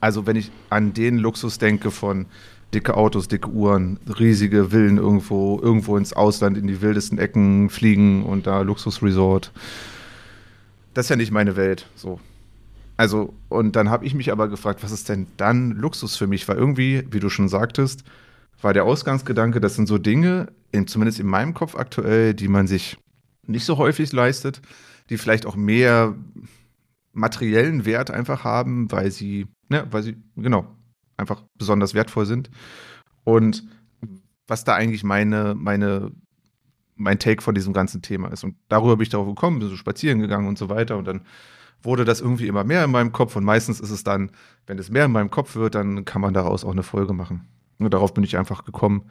[0.00, 2.26] Also, wenn ich an den Luxus denke von
[2.74, 8.24] dicke Autos, dicke Uhren, riesige Villen irgendwo, irgendwo ins Ausland, in die wildesten Ecken fliegen
[8.24, 9.52] und da Luxusresort.
[10.94, 11.86] Das ist ja nicht meine Welt.
[11.94, 12.20] So.
[12.96, 16.46] Also, und dann habe ich mich aber gefragt, was ist denn dann Luxus für mich?
[16.48, 18.04] Weil irgendwie, wie du schon sagtest,
[18.62, 22.66] war der Ausgangsgedanke, das sind so Dinge, in, zumindest in meinem Kopf aktuell, die man
[22.66, 22.98] sich
[23.46, 24.62] nicht so häufig leistet,
[25.10, 26.14] die vielleicht auch mehr
[27.12, 30.66] materiellen Wert einfach haben, weil sie, ne, weil sie, genau,
[31.16, 32.50] einfach besonders wertvoll sind.
[33.24, 33.64] Und
[34.46, 36.12] was da eigentlich meine, meine,
[36.96, 38.44] mein Take von diesem ganzen Thema ist.
[38.44, 40.96] Und darüber bin ich darauf gekommen, bin so spazieren gegangen und so weiter.
[40.96, 41.22] Und dann
[41.82, 43.36] wurde das irgendwie immer mehr in meinem Kopf.
[43.36, 44.30] Und meistens ist es dann,
[44.66, 47.46] wenn es mehr in meinem Kopf wird, dann kann man daraus auch eine Folge machen.
[47.78, 49.10] Und darauf bin ich einfach gekommen.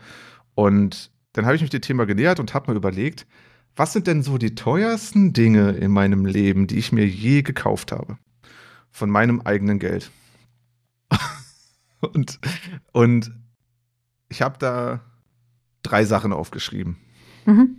[0.56, 3.28] Und dann habe ich mich dem Thema genähert und habe mir überlegt,
[3.76, 7.91] was sind denn so die teuersten Dinge in meinem Leben, die ich mir je gekauft
[7.91, 8.17] habe?
[8.91, 10.12] Von meinem eigenen Geld.
[12.02, 12.39] und,
[12.91, 13.32] und
[14.28, 15.02] ich habe da
[15.84, 16.97] drei Sachen aufgeschrieben.
[17.45, 17.78] Mhm.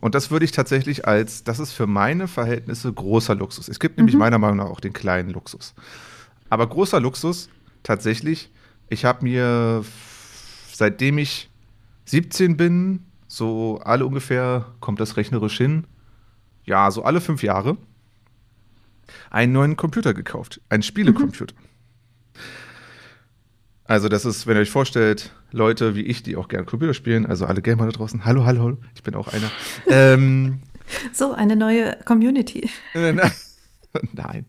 [0.00, 3.68] Und das würde ich tatsächlich als, das ist für meine Verhältnisse großer Luxus.
[3.68, 5.74] Es gibt nämlich meiner Meinung nach auch den kleinen Luxus.
[6.50, 7.48] Aber großer Luxus,
[7.84, 8.50] tatsächlich,
[8.92, 9.84] ich habe mir,
[10.72, 11.50] seitdem ich
[12.04, 15.86] 17 bin, so alle ungefähr, kommt das rechnerisch hin,
[16.64, 17.78] ja, so alle fünf Jahre
[19.30, 20.60] einen neuen Computer gekauft.
[20.68, 21.54] Einen Spielecomputer.
[23.84, 27.26] Also, das ist, wenn ihr euch vorstellt, Leute wie ich, die auch gerne Computer spielen,
[27.26, 29.50] also alle Gamer da draußen, hallo, hallo, hallo, ich bin auch einer.
[29.88, 30.60] ähm,
[31.12, 32.70] So, eine neue Community.
[34.12, 34.46] Nein.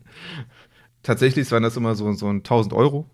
[1.02, 3.10] Tatsächlich waren das immer so, so ein 1000 Euro.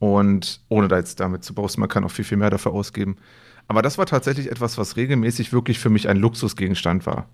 [0.00, 3.16] Und ohne da jetzt damit zu boasten, man kann auch viel, viel mehr dafür ausgeben.
[3.68, 7.28] Aber das war tatsächlich etwas, was regelmäßig wirklich für mich ein Luxusgegenstand war.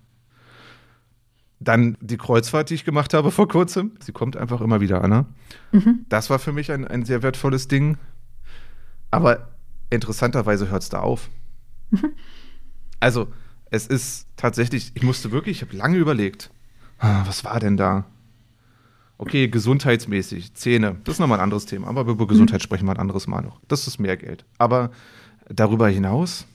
[1.59, 3.93] Dann die Kreuzfahrt, die ich gemacht habe vor kurzem.
[3.99, 5.25] Sie kommt einfach immer wieder, Anna.
[6.09, 7.97] Das war für mich ein, ein sehr wertvolles Ding.
[9.09, 9.47] Aber
[9.89, 11.29] interessanterweise hört es da auf.
[12.99, 13.31] Also,
[13.69, 16.51] es ist tatsächlich, ich musste wirklich, ich habe lange überlegt,
[16.99, 18.05] ah, was war denn da?
[19.19, 21.87] Okay, gesundheitsmäßig, Zähne, das ist nochmal ein anderes Thema.
[21.87, 23.59] Aber über Gesundheit sprechen wir ein anderes Mal noch.
[23.67, 24.45] Das ist mehr Geld.
[24.59, 24.91] Aber
[25.49, 26.45] darüber hinaus,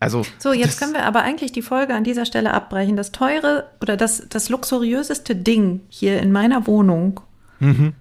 [0.00, 0.26] also.
[0.38, 2.96] So, jetzt können wir aber eigentlich die Folge an dieser Stelle abbrechen.
[2.96, 7.20] Das teure oder das, das luxuriöseste Ding hier in meiner Wohnung
[7.60, 7.94] Mhm.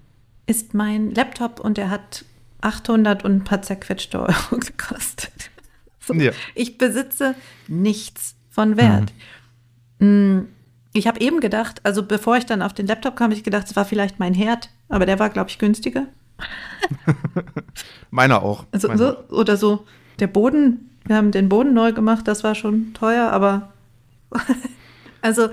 [0.48, 2.26] ist mein Laptop und der hat
[2.62, 5.52] 800 und ein paar zerquetschte Euro gekostet.
[6.00, 6.32] So, Ja.
[6.56, 7.36] Ich besitze
[7.68, 9.14] nichts von Wert.
[10.00, 10.40] Mm,
[10.94, 13.68] Ich habe eben gedacht, also bevor ich dann auf den Laptop kam, habe ich gedacht,
[13.68, 16.08] es war vielleicht mein Herd, aber der war, glaube ich, günstiger.
[18.12, 18.66] Meiner auch.
[18.72, 19.86] Also Meiner so, oder so
[20.20, 23.74] der Boden, wir haben den Boden neu gemacht, das war schon teuer, aber
[25.22, 25.50] also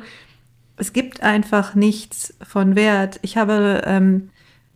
[0.76, 3.18] es gibt einfach nichts von Wert.
[3.22, 4.30] Ich habe ähm,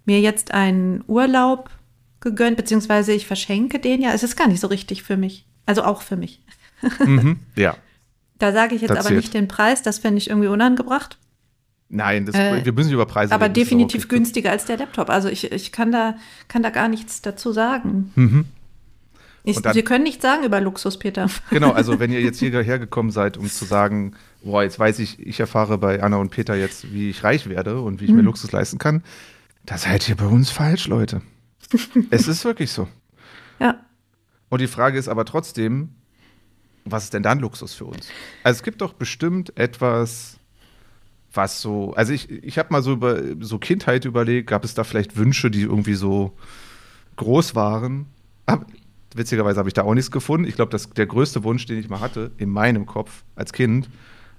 [0.04, 1.70] mir jetzt einen Urlaub
[2.20, 4.12] gegönnt, beziehungsweise ich verschenke den ja.
[4.12, 5.46] Es ist gar nicht so richtig für mich.
[5.64, 6.42] Also auch für mich.
[7.04, 7.38] Mhm.
[7.56, 7.76] Ja.
[8.42, 11.16] Da sage ich jetzt aber nicht den Preis, das fände ich irgendwie unangebracht.
[11.88, 14.16] Nein, das, Äh, wir müssen nicht über Preise Aber reden, auch definitiv okay.
[14.16, 15.10] günstiger als der Laptop.
[15.10, 16.16] Also ich, ich kann, da,
[16.48, 18.10] kann da gar nichts dazu sagen.
[18.16, 18.46] Mhm.
[19.44, 21.28] Ich, dann- wir können nichts sagen über Luxus, Peter.
[21.50, 25.20] Genau, also wenn ihr jetzt hierher gekommen seid, um zu sagen, boah, jetzt weiß ich,
[25.24, 28.16] ich erfahre bei Anna und Peter jetzt, wie ich reich werde und wie ich Hm.
[28.16, 29.04] mir Luxus leisten kann,
[29.66, 31.22] da seid ihr bei uns falsch, Leute.
[32.10, 32.88] es ist wirklich so.
[33.60, 33.76] Ja.
[34.48, 35.90] Und die Frage ist aber trotzdem,
[36.84, 38.08] was ist denn dann Luxus für uns?
[38.42, 40.38] Also es gibt doch bestimmt etwas,
[41.32, 44.84] was so, also ich, ich habe mal so über so Kindheit überlegt, gab es da
[44.84, 46.32] vielleicht Wünsche, die irgendwie so
[47.16, 48.06] groß waren?
[48.46, 48.66] Aber
[49.14, 50.48] witzigerweise habe ich da auch nichts gefunden.
[50.48, 53.88] Ich glaube, der größte Wunsch, den ich mal hatte, in meinem Kopf als Kind,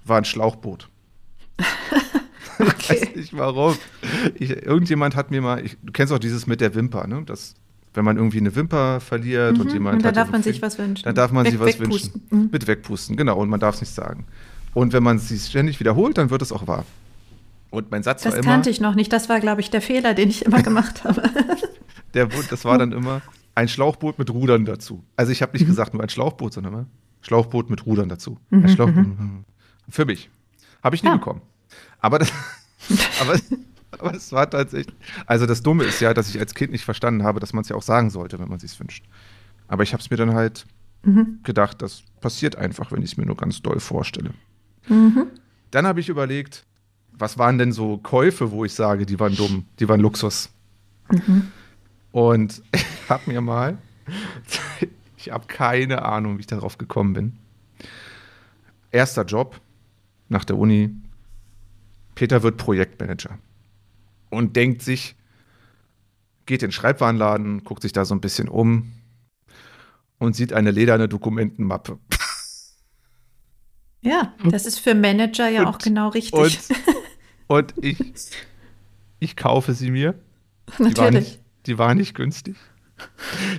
[0.04, 0.88] war ein Schlauchboot.
[2.58, 3.76] Ich weiß nicht warum.
[4.34, 7.22] Ich, irgendjemand hat mir mal, ich, du kennst auch dieses mit der Wimper, ne?
[7.26, 7.54] Das,
[7.94, 9.98] wenn man irgendwie eine Wimper verliert und jemand Mhm.
[9.98, 11.04] Und da darf man sich was wünschen.
[11.04, 12.22] dann darf man Weg- sich was wegpusten.
[12.30, 12.38] wünschen.
[12.44, 12.48] Mhm.
[12.52, 13.38] Mit wegpusten, genau.
[13.38, 14.26] Und man darf es nicht sagen.
[14.74, 16.84] Und wenn man es sich ständig wiederholt, dann wird es auch wahr.
[17.70, 19.12] Und mein Satz Das war immer, kannte ich noch nicht.
[19.12, 21.22] Das war, glaube ich, der Fehler, den ich immer gemacht habe.
[22.14, 23.22] der, das war dann immer
[23.56, 25.04] ein Schlauchboot mit Rudern dazu.
[25.16, 25.58] Also ich habe Mhm.
[25.60, 26.86] nicht gesagt nur ein Schlauchboot, sondern immer
[27.20, 28.38] Schlauchboot mit Rudern dazu.
[28.50, 29.06] Ein Schlauchboot.
[29.88, 30.28] Für mich.
[30.82, 31.18] Habe ich nie Mhm, Ja.
[31.18, 31.42] bekommen.
[32.00, 32.32] Aber das,
[33.20, 33.38] aber,
[34.04, 34.94] aber es war tatsächlich.
[35.26, 37.68] Also das Dumme ist ja, dass ich als Kind nicht verstanden habe, dass man es
[37.68, 39.04] ja auch sagen sollte, wenn man es sich wünscht.
[39.68, 40.66] Aber ich habe es mir dann halt
[41.06, 41.40] Mhm.
[41.42, 44.30] gedacht, das passiert einfach, wenn ich es mir nur ganz doll vorstelle.
[44.88, 45.26] Mhm.
[45.70, 46.64] Dann habe ich überlegt,
[47.12, 50.48] was waren denn so Käufe, wo ich sage, die waren dumm, die waren Luxus.
[51.10, 51.48] Mhm.
[52.10, 53.76] Und ich habe mir mal,
[55.18, 57.32] ich habe keine Ahnung, wie ich darauf gekommen bin.
[58.90, 59.60] Erster Job
[60.28, 60.90] nach der Uni.
[62.14, 63.38] Peter wird Projektmanager
[64.34, 65.16] und denkt sich,
[66.46, 68.92] geht in den Schreibwarenladen, guckt sich da so ein bisschen um
[70.18, 71.98] und sieht eine lederne Dokumentenmappe.
[74.06, 76.34] Ja, das ist für Manager ja Und- auch genau richtig.
[76.38, 76.58] Und,
[77.46, 77.98] und ich,
[79.18, 80.12] ich kaufe sie mir.
[80.78, 81.14] Die war, Natürlich.
[81.14, 82.56] nicht, die war nicht günstig.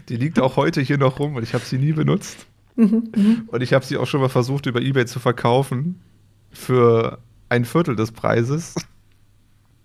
[0.07, 2.45] Die liegt auch heute hier noch rum und ich habe sie nie benutzt.
[2.75, 6.01] Mhm, Und ich habe sie auch schon mal versucht, über Ebay zu verkaufen
[6.51, 8.75] für ein Viertel des Preises.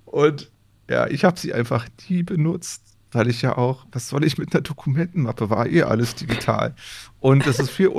[0.05, 0.51] Und
[0.91, 4.53] ja, ich habe sie einfach nie benutzt, weil ich ja auch, was soll ich mit
[4.53, 5.49] einer Dokumentenmappe?
[5.49, 6.75] War eh alles digital.
[7.21, 7.91] Und es ist viel,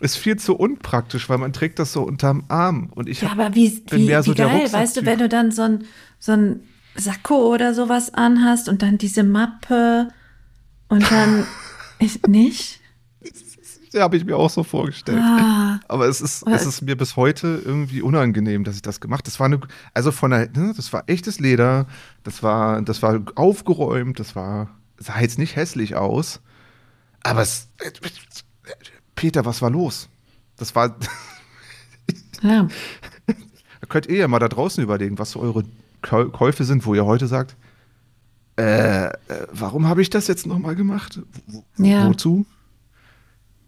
[0.00, 2.90] ist viel zu unpraktisch, weil man trägt das so unterm Arm.
[2.94, 5.28] Und ich Ja, aber wie, bin wie, mehr so wie geil, weißt du, wenn du
[5.28, 5.84] dann so ein,
[6.18, 6.60] so ein
[6.94, 10.08] Sakko oder sowas anhast und dann diese Mappe
[10.88, 11.46] und dann
[11.98, 12.79] ich, nicht?
[13.92, 15.18] Ja, habe ich mir auch so vorgestellt.
[15.20, 19.26] Ah, Aber es ist, es ist mir bis heute irgendwie unangenehm, dass ich das gemacht.
[19.26, 19.58] Das war eine,
[19.94, 21.86] also von der, ne, das war echtes Leder,
[22.22, 26.40] das war, das war aufgeräumt, das war, sah jetzt nicht hässlich aus.
[27.24, 27.68] Aber es,
[29.16, 30.08] Peter, was war los?
[30.56, 30.96] Das war,
[32.42, 32.68] ja.
[33.26, 35.64] da könnt ihr ja mal da draußen überlegen, was so eure
[36.02, 37.56] Käu- Käufe sind, wo ihr heute sagt,
[38.58, 39.12] äh, äh,
[39.52, 41.20] warum habe ich das jetzt nochmal gemacht?
[41.46, 42.06] Wo, Ja.
[42.08, 42.46] Wozu?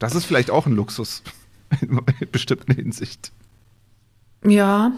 [0.03, 1.23] Das ist vielleicht auch ein Luxus
[1.81, 3.33] in bestimmten Hinsicht.
[4.45, 4.93] Ja.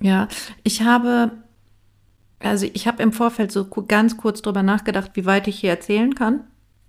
[0.00, 0.28] Ja,
[0.64, 1.30] ich habe,
[2.38, 6.14] also ich habe im Vorfeld so ganz kurz drüber nachgedacht, wie weit ich hier erzählen
[6.14, 6.40] kann.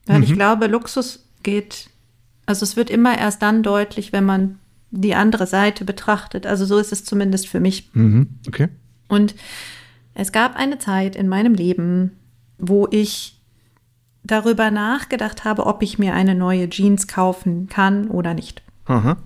[0.07, 1.89] Weil ich glaube, Luxus geht,
[2.45, 4.57] also es wird immer erst dann deutlich, wenn man
[4.89, 6.45] die andere Seite betrachtet.
[6.47, 7.89] Also so ist es zumindest für mich.
[7.93, 8.39] Mhm.
[8.47, 8.69] Okay.
[9.07, 9.35] Und
[10.13, 12.17] es gab eine Zeit in meinem Leben,
[12.57, 13.40] wo ich
[14.23, 18.61] darüber nachgedacht habe, ob ich mir eine neue Jeans kaufen kann oder nicht.
[18.85, 19.17] Aha.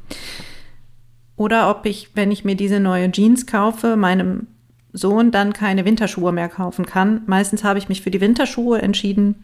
[1.36, 4.48] Oder ob ich, wenn ich mir diese neue Jeans kaufe, meinem
[4.94, 7.22] Sohn dann keine Winterschuhe mehr kaufen kann.
[7.26, 9.44] Meistens habe ich mich für die Winterschuhe entschieden,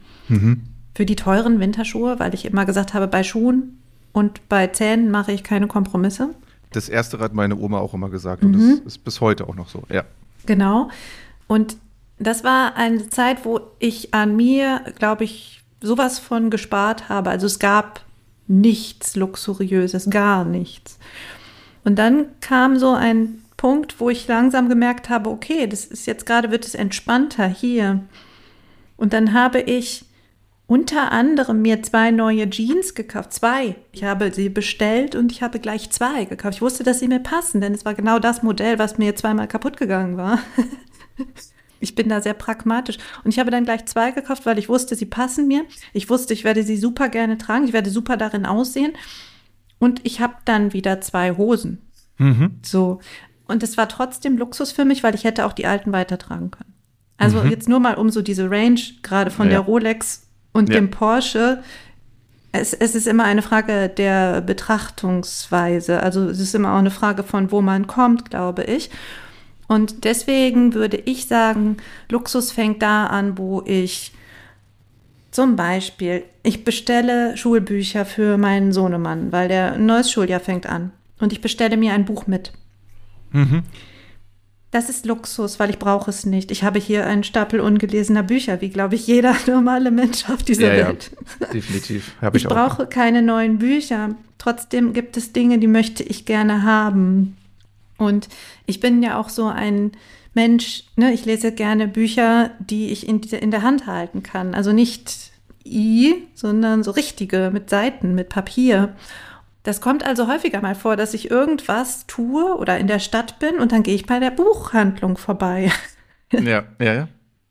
[0.94, 3.78] für die teuren Winterschuhe, weil ich immer gesagt habe, bei Schuhen
[4.12, 6.30] und bei Zähnen mache ich keine Kompromisse.
[6.72, 8.76] Das erste hat meine Oma auch immer gesagt und Mhm.
[8.84, 9.82] das ist bis heute auch noch so.
[9.90, 10.04] Ja.
[10.46, 10.88] Genau.
[11.48, 11.76] Und
[12.26, 17.30] das war eine Zeit, wo ich an mir, glaube ich, sowas von gespart habe.
[17.30, 18.00] Also es gab
[18.46, 20.98] nichts Luxuriöses, gar nichts.
[21.84, 26.26] Und dann kam so ein Punkt, wo ich langsam gemerkt habe, okay, das ist jetzt
[26.26, 28.02] gerade, wird es entspannter hier.
[28.96, 30.04] Und dann habe ich
[30.66, 33.32] unter anderem mir zwei neue Jeans gekauft.
[33.32, 33.76] Zwei.
[33.92, 36.54] Ich habe sie bestellt und ich habe gleich zwei gekauft.
[36.56, 39.48] Ich wusste, dass sie mir passen, denn es war genau das Modell, was mir zweimal
[39.48, 40.38] kaputt gegangen war.
[41.82, 42.96] Ich bin da sehr pragmatisch.
[43.24, 45.64] Und ich habe dann gleich zwei gekauft, weil ich wusste, sie passen mir.
[45.92, 47.64] Ich wusste, ich werde sie super gerne tragen.
[47.64, 48.92] Ich werde super darin aussehen.
[49.78, 51.78] Und ich habe dann wieder zwei Hosen.
[52.62, 53.00] So.
[53.48, 56.72] Und es war trotzdem Luxus für mich, weil ich hätte auch die alten weitertragen können.
[57.18, 59.50] Also jetzt nur mal um so diese Range, gerade von Ja.
[59.54, 60.76] der Rolex und Ja.
[60.76, 61.62] dem Porsche.
[62.52, 66.02] Es, es ist immer eine Frage der Betrachtungsweise.
[66.02, 68.90] Also es ist immer auch eine Frage von, wo man kommt, glaube ich.
[69.72, 71.78] Und deswegen würde ich sagen,
[72.10, 74.12] Luxus fängt da an, wo ich
[75.30, 80.92] zum Beispiel, ich bestelle Schulbücher für meinen Sohnemann, weil der neues Schuljahr fängt an.
[81.20, 82.52] Und ich bestelle mir ein Buch mit.
[84.70, 86.50] Das ist Luxus, weil ich brauche es nicht.
[86.50, 90.68] Ich habe hier einen Stapel ungelesener Bücher, wie glaube ich jeder normale Mensch auf dieser
[90.68, 90.88] Ja, ja.
[90.88, 91.10] Welt.
[91.54, 92.12] Definitiv.
[92.20, 92.54] Habe ich, Ich auch.
[92.54, 94.10] brauche keine neuen Bücher.
[94.36, 97.38] Trotzdem gibt es Dinge, die möchte ich gerne haben.
[98.02, 98.28] Und
[98.66, 99.92] ich bin ja auch so ein
[100.34, 104.54] Mensch, ne, ich lese gerne Bücher, die ich in, in der Hand halten kann.
[104.54, 105.32] Also nicht
[105.64, 108.96] I, sondern so richtige mit Seiten, mit Papier.
[109.62, 113.56] Das kommt also häufiger mal vor, dass ich irgendwas tue oder in der Stadt bin
[113.56, 115.70] und dann gehe ich bei der Buchhandlung vorbei.
[116.32, 117.08] Ja, ja, ja.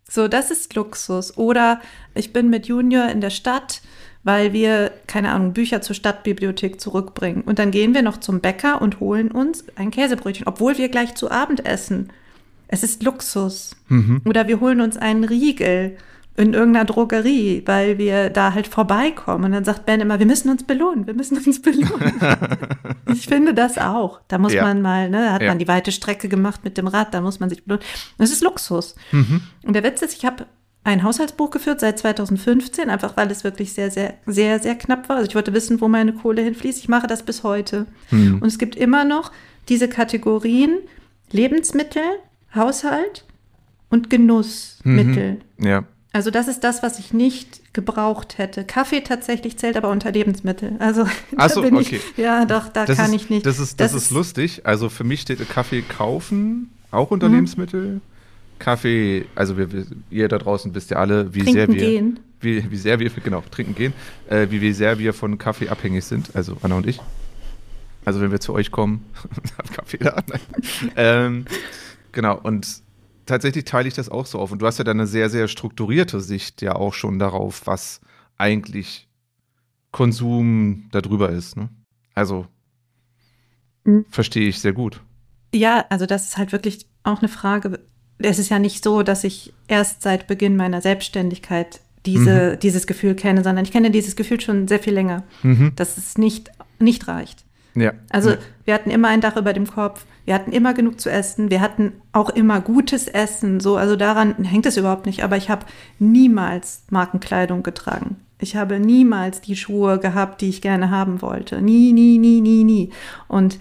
[0.10, 1.38] So, das ist Luxus.
[1.38, 1.80] Oder
[2.16, 3.82] ich bin mit Junior in der Stadt,
[4.24, 7.42] weil wir, keine Ahnung, Bücher zur Stadtbibliothek zurückbringen.
[7.42, 11.16] Und dann gehen wir noch zum Bäcker und holen uns ein Käsebrötchen, obwohl wir gleich
[11.16, 12.10] zu Abend essen.
[12.68, 13.76] Es ist Luxus.
[14.26, 15.98] Oder wir holen uns einen Riegel
[16.38, 19.44] in irgendeiner Drogerie, weil wir da halt vorbeikommen.
[19.46, 22.14] Und dann sagt Ben immer, wir müssen uns belohnen, wir müssen uns belohnen.
[23.14, 24.22] ich finde das auch.
[24.30, 24.64] Da muss Ja.
[24.64, 25.50] man mal, ne, da hat Ja.
[25.50, 27.84] man die weite Strecke gemacht mit dem Rad, da muss man sich belohnen.
[28.18, 28.96] Das ist Luxus.
[29.12, 30.46] Und der Witz ist, ich habe
[30.84, 35.18] ein Haushaltsbuch geführt seit 2015, einfach weil es wirklich sehr, sehr, sehr, sehr knapp war.
[35.18, 36.80] Also ich wollte wissen, wo meine Kohle hinfließt.
[36.80, 37.86] Ich mache das bis heute.
[38.12, 39.32] Und es gibt immer noch
[39.70, 40.80] diese Kategorien
[41.32, 42.02] Lebensmittel,
[42.56, 43.26] Haushalt
[43.90, 45.42] und Genussmittel.
[45.60, 45.84] Ja.
[46.14, 48.66] Also das ist das, was ich nicht gebraucht hätte.
[48.66, 50.76] Kaffee tatsächlich zählt aber unter Lebensmittel.
[50.80, 51.06] Also
[51.38, 52.02] da so, bin okay.
[52.16, 53.46] ich, ja, doch, da Das kann ist, ich nicht.
[53.46, 54.66] Das ist, das, ist lustig.
[54.66, 57.36] Also für mich steht Kaffee kaufen auch unter Mhm.
[57.36, 58.02] Lebensmittel.
[58.62, 62.20] Kaffee, also wir, wir, ihr da draußen wisst ja alle, wie Trinken sehr wir, gehen.
[62.40, 63.94] Wie, wie sehr wir, genau, trinken gehen,
[64.30, 67.00] äh, wie, wie sehr wir von Kaffee abhängig sind, also Anna und ich.
[68.06, 69.06] Also wenn wir zu euch kommen,
[69.58, 70.24] hat Kaffee da.
[70.96, 71.46] Ähm,
[72.12, 72.82] genau, und
[73.26, 74.52] tatsächlich teile ich das auch so auf.
[74.52, 78.02] Und du hast ja dann eine sehr, sehr strukturierte Sicht ja auch schon darauf, was
[78.38, 79.08] eigentlich
[79.92, 81.58] Konsum darüber ist.
[81.58, 81.70] Ne?
[82.16, 82.48] Also
[83.84, 84.06] Mhm.
[84.10, 85.02] verstehe ich sehr gut.
[85.54, 87.80] Ja, also das ist halt wirklich auch eine Frage.
[88.24, 93.14] Es ist ja nicht so, dass ich erst seit Beginn meiner Selbstständigkeit diese, dieses Gefühl
[93.16, 95.74] kenne, sondern ich kenne dieses Gefühl schon sehr viel länger, Mhm.
[95.76, 97.44] dass es nicht, nicht reicht.
[97.76, 97.94] Ja.
[98.10, 98.38] Also ja.
[98.66, 101.62] wir hatten immer ein Dach über dem Kopf, wir hatten immer genug zu essen, wir
[101.62, 105.66] hatten auch immer gutes Essen, so, also daran hängt es überhaupt nicht, aber ich habe
[106.00, 108.18] niemals Markenkleidung getragen.
[108.40, 111.62] Ich habe niemals die Schuhe gehabt, die ich gerne haben wollte.
[111.62, 112.90] Nie, nie, nie, nie, nie.
[113.28, 113.60] Und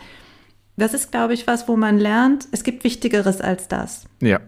[0.78, 4.04] das ist, glaube ich, was, wo man lernt, es gibt Wichtigeres als das.
[4.22, 4.40] ja.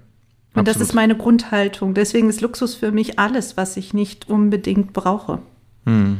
[0.55, 0.89] Und das absolut.
[0.89, 1.95] ist meine Grundhaltung.
[1.95, 5.41] Deswegen ist Luxus für mich alles, was ich nicht unbedingt brauche.
[5.87, 6.19] Hm.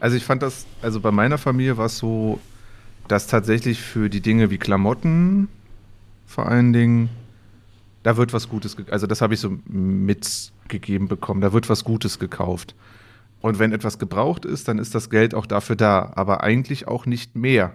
[0.00, 2.40] Also ich fand das, also bei meiner Familie war es so,
[3.06, 5.48] dass tatsächlich für die Dinge wie Klamotten
[6.26, 7.10] vor allen Dingen,
[8.02, 12.18] da wird was Gutes, also das habe ich so mitgegeben bekommen, da wird was Gutes
[12.18, 12.74] gekauft.
[13.40, 17.06] Und wenn etwas gebraucht ist, dann ist das Geld auch dafür da, aber eigentlich auch
[17.06, 17.74] nicht mehr.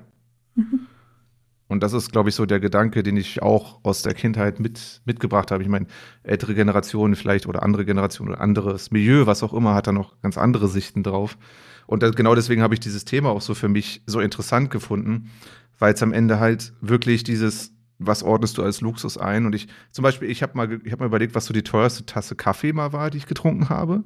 [1.67, 5.01] Und das ist, glaube ich, so der Gedanke, den ich auch aus der Kindheit mit,
[5.05, 5.63] mitgebracht habe.
[5.63, 5.87] Ich meine,
[6.23, 10.19] ältere Generationen vielleicht oder andere Generationen oder anderes Milieu, was auch immer, hat da noch
[10.21, 11.37] ganz andere Sichten drauf.
[11.85, 15.29] Und das, genau deswegen habe ich dieses Thema auch so für mich so interessant gefunden,
[15.77, 19.45] weil es am Ende halt wirklich dieses, was ordnest du als Luxus ein?
[19.45, 22.05] Und ich, zum Beispiel, ich habe mal, ich habe mal überlegt, was so die teuerste
[22.05, 24.03] Tasse Kaffee mal war, die ich getrunken habe.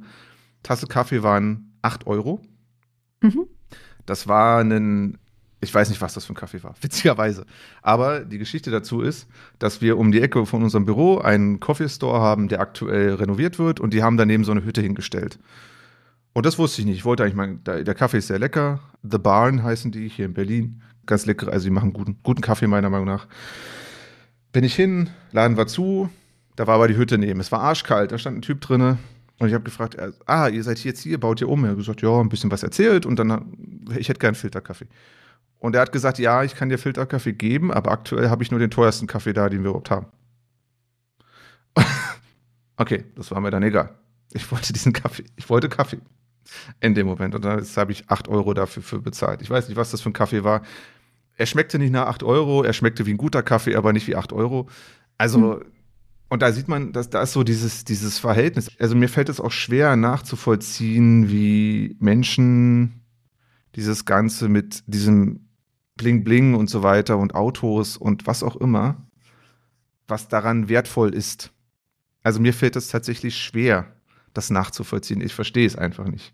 [0.64, 2.42] Tasse Kaffee waren 8 Euro.
[3.22, 3.46] Mhm.
[4.06, 5.18] Das war ein,
[5.62, 7.46] ich weiß nicht, was das für ein Kaffee war, witzigerweise.
[7.82, 9.28] Aber die Geschichte dazu ist,
[9.60, 13.60] dass wir um die Ecke von unserem Büro einen Coffee Store haben, der aktuell renoviert
[13.60, 15.40] wird und die haben daneben so eine Hütte hingestellt.
[16.34, 16.98] Und das wusste ich nicht.
[16.98, 18.80] Ich wollte eigentlich mal, der Kaffee ist sehr lecker.
[19.04, 20.82] The Barn heißen die hier in Berlin.
[21.06, 23.28] Ganz lecker, also die machen guten, guten Kaffee meiner Meinung nach.
[24.54, 26.10] Bin ich hin, Laden war zu,
[26.56, 27.40] da war aber die Hütte neben.
[27.40, 28.98] Es war arschkalt, da stand ein Typ drinne.
[29.40, 31.64] Und ich habe gefragt, äh, ah, ihr seid jetzt hier, baut ihr um?
[31.64, 33.58] Er hat gesagt, ja, ein bisschen was erzählt und dann,
[33.98, 34.86] ich hätte gern Filterkaffee.
[35.62, 38.60] Und er hat gesagt, ja, ich kann dir Filterkaffee geben, aber aktuell habe ich nur
[38.60, 40.08] den teuersten Kaffee da, den wir überhaupt haben.
[42.78, 43.94] okay, das war mir dann egal.
[44.34, 46.00] Ich wollte diesen Kaffee, ich wollte Kaffee
[46.80, 47.36] in dem Moment.
[47.36, 49.44] Und dann habe ich 8 Euro dafür für bezahlt.
[49.44, 50.64] Ich weiß nicht, was das für ein Kaffee war.
[51.38, 54.16] Er schmeckte nicht nach 8 Euro, er schmeckte wie ein guter Kaffee, aber nicht wie
[54.16, 54.68] 8 Euro.
[55.20, 55.66] Also, hm.
[56.30, 58.68] und da sieht man, dass da ist so dieses, dieses Verhältnis.
[58.80, 63.04] Also mir fällt es auch schwer nachzuvollziehen, wie Menschen
[63.76, 65.51] dieses Ganze mit diesem
[66.02, 69.08] Bling Bling und so weiter und Autos und was auch immer,
[70.08, 71.52] was daran wertvoll ist.
[72.24, 73.86] Also mir fällt es tatsächlich schwer,
[74.34, 75.22] das nachzuvollziehen.
[75.22, 76.34] Ich verstehe es einfach nicht.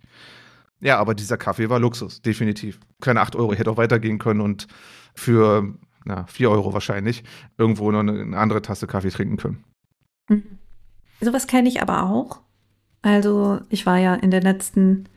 [0.80, 2.80] Ja, aber dieser Kaffee war Luxus, definitiv.
[3.01, 4.68] Keine 8 Euro, ich hätte auch weitergehen können und
[5.13, 7.24] für na, 4 Euro wahrscheinlich
[7.57, 9.63] irgendwo noch eine, andere Tasse Kaffee trinken können.
[10.30, 10.59] Mhm.
[11.20, 12.39] Sowas kenne ich aber auch.
[13.01, 15.09] Also ich war ja in den letzten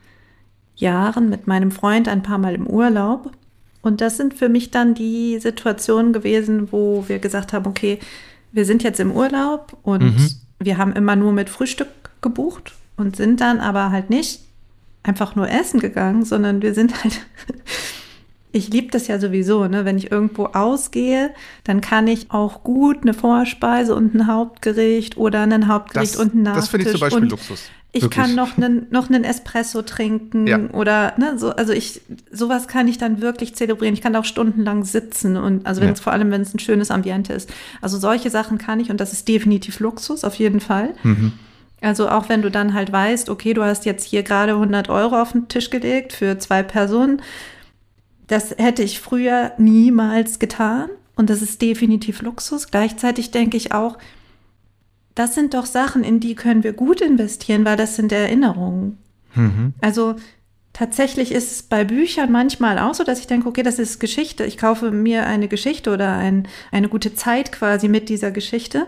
[0.75, 3.31] Jahren mit meinem Freund ein paar Mal im Urlaub.
[3.81, 7.99] Und das sind für mich dann die Situationen gewesen, wo wir gesagt haben, okay,
[8.51, 10.29] wir sind jetzt im Urlaub und mhm.
[10.59, 11.87] wir haben immer nur mit Frühstück
[12.21, 14.41] gebucht und sind dann aber halt nicht
[15.03, 17.25] einfach nur essen gegangen, sondern wir sind halt,
[18.51, 19.85] ich liebe das ja sowieso, ne?
[19.85, 21.31] wenn ich irgendwo ausgehe,
[21.63, 26.35] dann kann ich auch gut eine Vorspeise und ein Hauptgericht oder ein Hauptgericht das, und
[26.35, 26.61] ein Nachtisch.
[26.61, 27.63] Das finde ich zum Beispiel Luxus.
[27.93, 28.23] Ich Wirklich.
[28.23, 30.59] kann noch einen, noch einen Espresso trinken ja.
[30.71, 33.93] oder ne, so, also ich sowas kann ich dann wirklich zelebrieren.
[33.93, 35.93] Ich kann auch stundenlang sitzen und also wenn ja.
[35.93, 37.51] es vor allem wenn es ein schönes Ambiente ist.
[37.81, 40.93] Also solche Sachen kann ich und das ist definitiv Luxus auf jeden Fall.
[41.03, 41.33] Mhm.
[41.81, 45.21] Also auch wenn du dann halt weißt, okay, du hast jetzt hier gerade 100 Euro
[45.21, 47.21] auf den Tisch gelegt für zwei Personen.
[48.27, 52.71] Das hätte ich früher niemals getan und das ist definitiv Luxus.
[52.71, 53.97] Gleichzeitig denke ich auch,
[55.15, 58.97] das sind doch Sachen, in die können wir gut investieren, weil das sind Erinnerungen.
[59.35, 59.73] Mhm.
[59.81, 60.15] Also
[60.73, 64.45] tatsächlich ist es bei Büchern manchmal auch so, dass ich denke, okay, das ist Geschichte.
[64.45, 68.87] Ich kaufe mir eine Geschichte oder ein, eine gute Zeit quasi mit dieser Geschichte.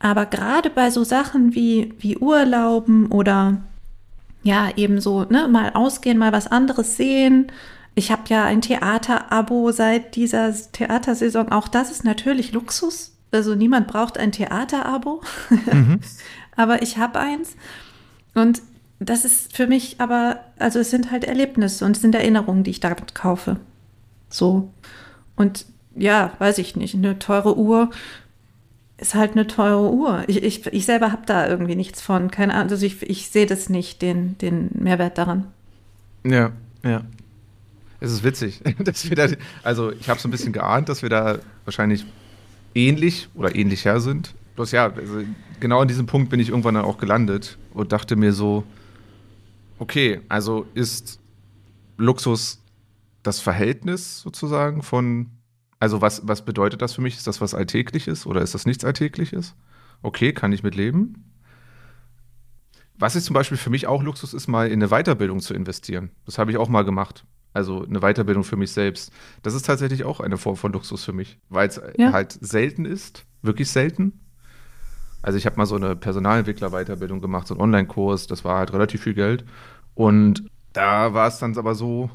[0.00, 3.62] Aber gerade bei so Sachen wie, wie Urlauben oder
[4.42, 7.50] ja, eben so, ne, mal ausgehen, mal was anderes sehen.
[7.94, 11.50] Ich habe ja ein Theaterabo seit dieser Theatersaison.
[11.50, 13.17] Auch das ist natürlich Luxus.
[13.30, 15.22] Also niemand braucht ein Theaterabo.
[15.50, 16.00] Mhm.
[16.56, 17.56] aber ich habe eins.
[18.34, 18.62] Und
[19.00, 22.70] das ist für mich aber, also es sind halt Erlebnisse und es sind Erinnerungen, die
[22.70, 23.58] ich damit kaufe.
[24.28, 24.72] So.
[25.36, 27.90] Und ja, weiß ich nicht, eine teure Uhr
[28.98, 30.24] ist halt eine teure Uhr.
[30.26, 32.30] Ich, ich, ich selber habe da irgendwie nichts von.
[32.30, 35.46] Keine Ahnung, also ich, ich sehe das nicht, den, den Mehrwert daran.
[36.24, 36.50] Ja,
[36.82, 37.02] ja.
[38.00, 39.28] Es ist witzig, dass wir da,
[39.62, 42.04] also ich habe so ein bisschen geahnt, dass wir da wahrscheinlich
[42.74, 44.34] ähnlich oder ähnlicher sind.
[44.56, 45.22] Bloß ja, also
[45.60, 48.64] genau an diesem Punkt bin ich irgendwann dann auch gelandet und dachte mir so,
[49.78, 51.20] okay, also ist
[51.96, 52.62] Luxus
[53.22, 55.30] das Verhältnis sozusagen von
[55.80, 57.16] also was, was bedeutet das für mich?
[57.16, 59.54] Ist das was Alltägliches oder ist das nichts Alltägliches?
[60.02, 61.24] Okay, kann ich mit leben.
[62.98, 66.10] Was ist zum Beispiel für mich auch Luxus ist, mal in eine Weiterbildung zu investieren.
[66.26, 67.24] Das habe ich auch mal gemacht.
[67.52, 69.12] Also eine Weiterbildung für mich selbst.
[69.42, 72.12] Das ist tatsächlich auch eine Form von Luxus für mich, weil es ja.
[72.12, 74.20] halt selten ist, wirklich selten.
[75.22, 79.02] Also ich habe mal so eine Personalentwickler-Weiterbildung gemacht, so einen Online-Kurs, das war halt relativ
[79.02, 79.44] viel Geld.
[79.94, 82.10] Und da war es dann aber so,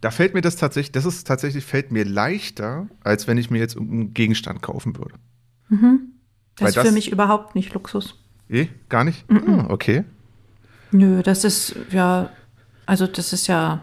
[0.00, 3.58] da fällt mir das tatsächlich, das ist tatsächlich, fällt mir leichter, als wenn ich mir
[3.58, 5.14] jetzt einen Gegenstand kaufen würde.
[5.68, 6.12] Mhm.
[6.56, 8.18] Das ist für mich überhaupt nicht Luxus.
[8.48, 9.30] Eh, gar nicht?
[9.30, 9.66] Mhm.
[9.68, 10.04] Okay.
[10.90, 12.30] Nö, das ist ja,
[12.84, 13.82] also das ist ja,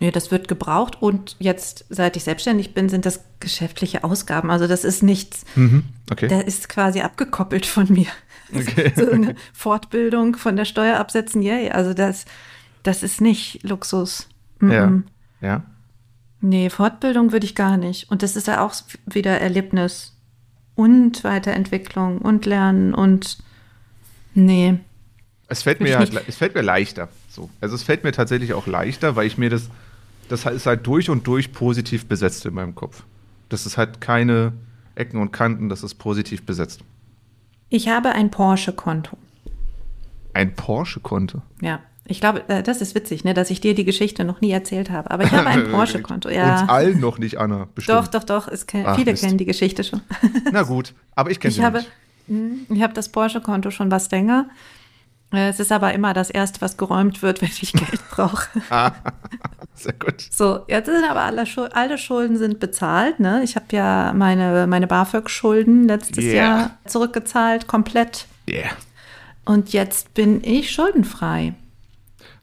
[0.00, 4.50] nee, das wird gebraucht und jetzt, seit ich selbstständig bin, sind das geschäftliche Ausgaben.
[4.50, 5.84] Also das ist nichts, mhm.
[6.10, 6.28] okay.
[6.28, 8.08] der ist quasi abgekoppelt von mir.
[8.54, 8.92] Okay.
[8.96, 11.70] so eine Fortbildung von der Steuer absetzen, yay.
[11.70, 12.24] Also das,
[12.82, 14.28] das ist nicht Luxus.
[14.60, 14.72] Mhm.
[14.72, 14.92] Ja.
[15.40, 15.62] Ja.
[16.40, 18.10] Nee, Fortbildung würde ich gar nicht.
[18.10, 18.74] Und das ist ja auch
[19.06, 20.14] wieder Erlebnis
[20.76, 23.38] und Weiterentwicklung und Lernen und
[24.34, 24.78] nee.
[25.48, 27.08] Es fällt mir, halt, es fällt mir leichter.
[27.28, 27.50] So.
[27.60, 29.70] Also es fällt mir tatsächlich auch leichter, weil ich mir das,
[30.28, 33.02] das ist halt durch und durch positiv besetzt in meinem Kopf.
[33.48, 34.52] Das ist halt keine
[34.94, 36.80] Ecken und Kanten, das ist positiv besetzt.
[37.70, 39.16] Ich habe ein Porsche-Konto.
[40.32, 41.42] Ein Porsche-Konto.
[41.60, 41.80] Ja.
[42.10, 44.88] Ich glaube, äh, das ist witzig, ne, dass ich dir die Geschichte noch nie erzählt
[44.90, 45.10] habe.
[45.10, 46.30] Aber ich habe ein Porsche-Konto.
[46.30, 46.60] Ja.
[46.62, 47.98] Uns allen noch nicht, Anna, bestimmt.
[47.98, 48.48] Doch, doch, doch.
[48.48, 49.22] Es kenn, Ach, viele Mist.
[49.22, 50.00] kennen die Geschichte schon.
[50.50, 51.90] Na gut, aber ich kenne Ich sie habe, nicht.
[52.28, 54.46] Hm, ich habe das Porsche-Konto schon was länger.
[55.32, 58.48] Äh, Es ist aber immer das Erste, was geräumt wird, wenn ich Geld brauche.
[59.74, 60.26] Sehr gut.
[60.30, 63.20] So, jetzt sind aber alle, Schul alle Schulden sind bezahlt.
[63.20, 63.42] Ne?
[63.44, 66.34] Ich habe ja meine, meine BAföG-Schulden letztes Yeah.
[66.34, 68.26] Jahr zurückgezahlt, komplett.
[68.48, 68.70] Yeah.
[69.44, 71.54] Und jetzt bin ich schuldenfrei.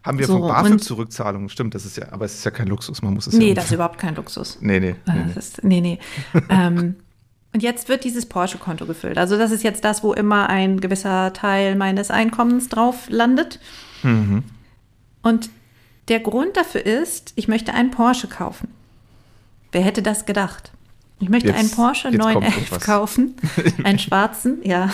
[0.03, 1.49] Haben wir So, von BAföG und- Zurückzahlungen?
[1.49, 3.53] Stimmt, das ist ja, aber es ist ja kein Luxus, man muss es Nee, ja.
[3.55, 4.59] das ist überhaupt kein Luxus.
[4.61, 4.95] Nee, nee.
[5.07, 5.31] nee, nee.
[5.33, 5.99] Das ist, nee, nee.
[6.49, 6.95] ähm,
[7.55, 9.17] und jetzt wird dieses Porsche-Konto gefüllt.
[9.17, 13.61] Also das ist jetzt das, wo immer ein gewisser Teil meines Einkommens drauf landet.
[14.03, 14.43] Mhm.
[15.21, 15.49] Und
[16.09, 18.67] der Grund dafür ist, ich möchte einen Porsche kaufen.
[19.71, 20.73] Wer hätte das gedacht?
[21.21, 22.83] Ich möchte Jetzt- einen Porsche jetzt kommt 911 irgendwas.
[22.85, 23.35] kaufen,
[23.85, 24.89] einen schwarzen, ja.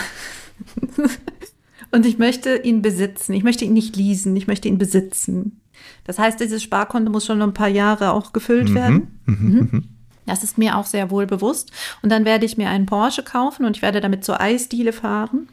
[1.90, 3.32] Und ich möchte ihn besitzen.
[3.32, 5.60] Ich möchte ihn nicht leasen, ich möchte ihn besitzen.
[6.04, 9.20] Das heißt, dieses Sparkonto muss schon noch ein paar Jahre auch gefüllt werden.
[9.26, 9.88] Mhm.
[10.26, 11.72] Das ist mir auch sehr wohl bewusst.
[12.02, 15.48] Und dann werde ich mir einen Porsche kaufen und ich werde damit zur Eisdiele fahren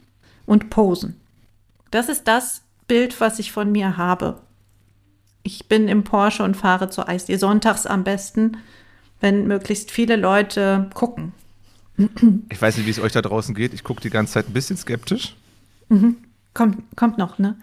[0.45, 1.19] und posen.
[1.91, 4.41] Das ist das Bild, was ich von mir habe.
[5.43, 7.39] Ich bin im Porsche und fahre zur Eisdiele.
[7.39, 8.57] Sonntags am besten,
[9.19, 11.33] wenn möglichst viele Leute gucken.
[12.49, 13.73] Ich weiß nicht, wie es euch da draußen geht.
[13.73, 15.35] Ich gucke die ganze Zeit ein bisschen skeptisch.
[16.53, 17.57] Kommt, kommt noch, ne?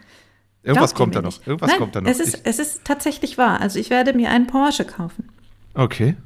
[0.62, 1.46] Irgendwas Glaubt kommt da noch.
[1.46, 2.10] Irgendwas Nein, kommt da noch.
[2.10, 3.60] Es ist, es ist tatsächlich wahr.
[3.60, 5.28] Also ich werde mir einen Porsche kaufen.
[5.74, 6.16] okay.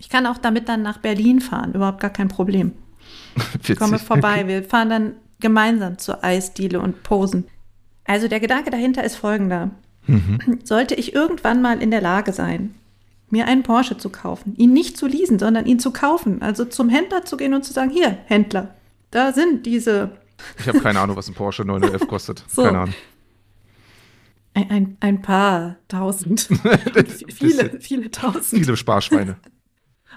[0.00, 2.72] Ich kann auch damit dann nach Berlin fahren, überhaupt gar kein Problem.
[3.52, 3.78] Witzig.
[3.78, 4.48] komme vorbei.
[4.48, 7.46] Wir fahren dann gemeinsam zur Eisdiele und posen.
[8.04, 9.70] Also der Gedanke dahinter ist folgender.
[10.64, 12.74] Sollte ich irgendwann mal in der Lage sein,
[13.28, 16.88] mir einen Porsche zu kaufen, ihn nicht zu leasen, sondern ihn zu kaufen, also zum
[16.88, 18.74] Händler zu gehen und zu sagen, hier, Händler,
[19.10, 20.12] da sind diese,
[20.58, 22.44] Ich habe keine Ahnung, was ein Porsche 911 kostet.
[22.48, 22.64] So.
[22.64, 22.94] Keine Ahnung.
[24.54, 26.48] ein, ein, ein paar tausend,
[27.28, 28.64] viele, viele tausend.
[28.64, 29.36] Viele Sparschweine.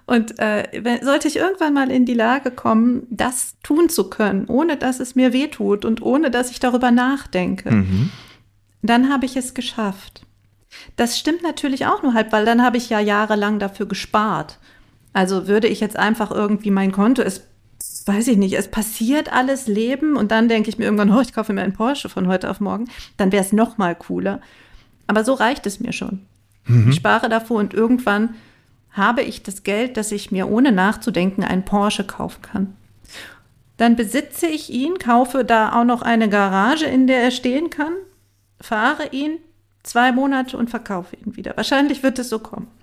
[0.06, 4.46] Und äh, wenn, sollte ich irgendwann mal in die Lage kommen, das tun zu können,
[4.48, 8.10] ohne dass es mir wehtut und ohne dass ich darüber nachdenke, Mhm.
[8.82, 10.26] dann habe ich es geschafft.
[10.98, 14.58] Das stimmt natürlich auch nur halb, weil dann habe ich ja jahrelang dafür gespart.
[15.14, 17.44] Also würde ich jetzt einfach irgendwie mein Konto, es
[18.06, 21.32] weiß ich nicht, es passiert alles Leben und dann denke ich mir irgendwann, oh, ich
[21.34, 22.86] kaufe mir einen Porsche von heute auf morgen,
[23.18, 24.42] dann wäre es noch mal cooler.
[25.08, 26.26] Aber so reicht es mir schon.
[26.90, 28.36] Ich spare davor und irgendwann
[28.94, 32.76] habe ich das Geld, dass ich mir ohne nachzudenken einen Porsche kaufen kann.
[33.78, 37.94] Dann besitze ich ihn, kaufe da auch noch eine Garage, in der er stehen kann,
[38.62, 39.40] fahre ihn
[39.82, 41.58] zwei Monate und verkaufe ihn wieder.
[41.58, 42.68] Wahrscheinlich wird es so kommen.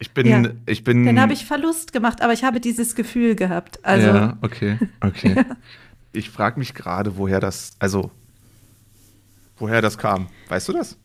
[0.00, 0.42] Ich bin, Ja.
[0.66, 1.06] ich bin.
[1.06, 3.82] Dann habe ich Verlust gemacht, aber ich habe dieses Gefühl gehabt.
[3.84, 5.44] Also, ja, okay, okay.
[6.12, 8.10] Ich frage mich gerade, woher das, also,
[9.56, 10.26] woher das kam.
[10.48, 10.98] Weißt du das?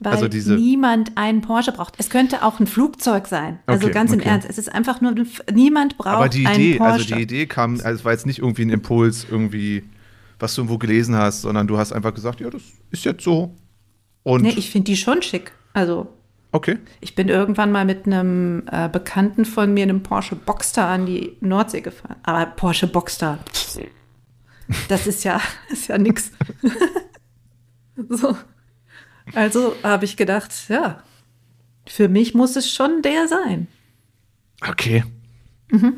[0.00, 1.94] Weil also diese- niemand einen Porsche braucht.
[1.98, 3.58] Es könnte auch ein Flugzeug sein.
[3.66, 4.28] Also Okay, ganz im okay.
[4.28, 5.14] Ernst, es ist einfach nur,
[5.52, 6.92] niemand braucht Aber die einen Idee, Porsche.
[6.92, 9.84] also die Idee kam, also es war jetzt nicht irgendwie ein Impuls, irgendwie,
[10.38, 13.54] was du irgendwo gelesen hast, sondern du hast einfach gesagt, ja, das ist jetzt so.
[14.24, 15.52] Und nee, ich finde die schon schick.
[15.74, 16.08] Also
[16.52, 16.78] okay.
[17.00, 21.36] Ich bin irgendwann mal mit einem äh, Bekannten von mir, einem Porsche Boxster, an die
[21.40, 22.16] Nordsee gefahren.
[22.22, 23.38] Aber Porsche Boxster,
[24.88, 25.40] das ist ja,
[25.70, 26.30] ist ja nix.
[28.08, 28.36] so.
[29.32, 31.02] Also habe ich gedacht, ja,
[31.86, 33.68] für mich muss es schon der sein.
[34.66, 35.04] Okay.
[35.70, 35.94] Mhm.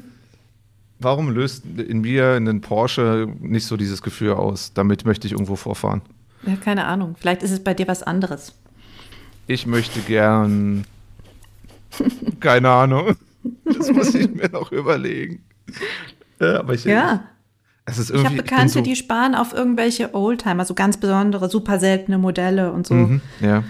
[0.98, 4.72] Warum löst in mir einen Porsche nicht so dieses Gefühl aus?
[4.72, 6.02] Damit möchte ich irgendwo vorfahren.
[6.46, 7.16] Ja, keine Ahnung.
[7.18, 8.54] Vielleicht ist es bei dir was anderes.
[9.46, 10.86] Ich möchte gern.
[12.40, 13.16] Keine Ahnung.
[13.64, 15.44] Das muss ich mir noch überlegen.
[16.40, 17.24] Ja, aber ich, Ja.
[17.86, 21.78] Es ist Ich habe Bekannte, so, die sparen auf irgendwelche Oldtimer, so ganz besondere, super
[21.78, 22.94] seltene Modelle und so.
[22.94, 23.62] Mhm, ja.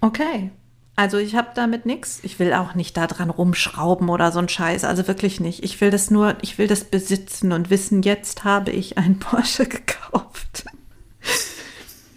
[0.00, 0.50] Okay.
[0.96, 2.20] Also ich habe damit nichts.
[2.22, 4.84] Ich will auch nicht da dran rumschrauben oder so ein Scheiß.
[4.84, 5.64] Also wirklich nicht.
[5.64, 9.66] Ich will das nur, ich will das besitzen und wissen, jetzt habe ich einen Porsche
[9.66, 10.64] gekauft.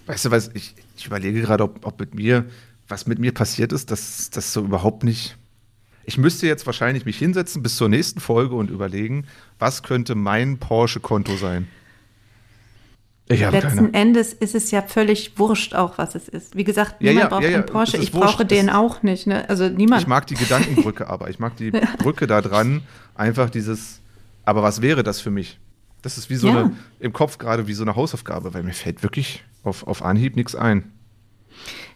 [0.05, 2.45] Weißt du was, ich, ich überlege gerade, ob, ob mit mir,
[2.87, 5.37] was mit mir passiert ist, dass das so überhaupt nicht.
[6.09, 9.27] Ich müsste jetzt wahrscheinlich mich hinsetzen bis zur nächsten Folge und überlegen,
[9.59, 11.67] was könnte mein Porsche-Konto sein.
[13.27, 13.93] Ich habe Letzten keine.
[13.93, 16.55] Endes ist es ja völlig wurscht auch, was es ist.
[16.55, 17.97] Wie gesagt, Ja, niemand ja, braucht ja, einen Porsche.
[17.97, 18.25] Ich wurscht.
[18.25, 19.27] brauche den auch nicht.
[19.27, 19.47] Ne?
[19.47, 20.01] Also niemand.
[20.01, 21.29] Ich mag die Gedankenbrücke aber.
[21.29, 22.81] Ich mag die Brücke da dran.
[23.13, 24.01] Einfach dieses,
[24.45, 25.59] aber was wäre das für mich?
[26.01, 29.03] Das ist wie so eine, im Kopf gerade wie so eine Hausaufgabe, weil mir fällt
[29.03, 30.91] wirklich auf, auf Anhieb nichts ein.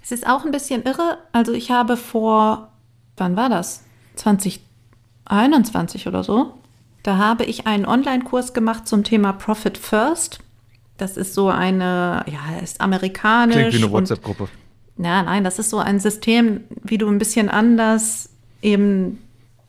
[0.03, 1.17] Es ist auch ein bisschen irre.
[1.31, 2.73] Also ich habe vor,
[3.17, 3.81] wann war das?
[4.15, 6.53] 2021 oder so.
[7.03, 10.39] Da habe ich einen Online-Kurs gemacht zum Thema Profit First.
[10.97, 13.57] Das ist so eine, ja, ist amerikanisch.
[13.57, 14.47] Klingt wie eine WhatsApp-Gruppe.
[14.97, 18.29] Ja, nein, das ist so ein System, wie du ein bisschen anders
[18.61, 19.19] eben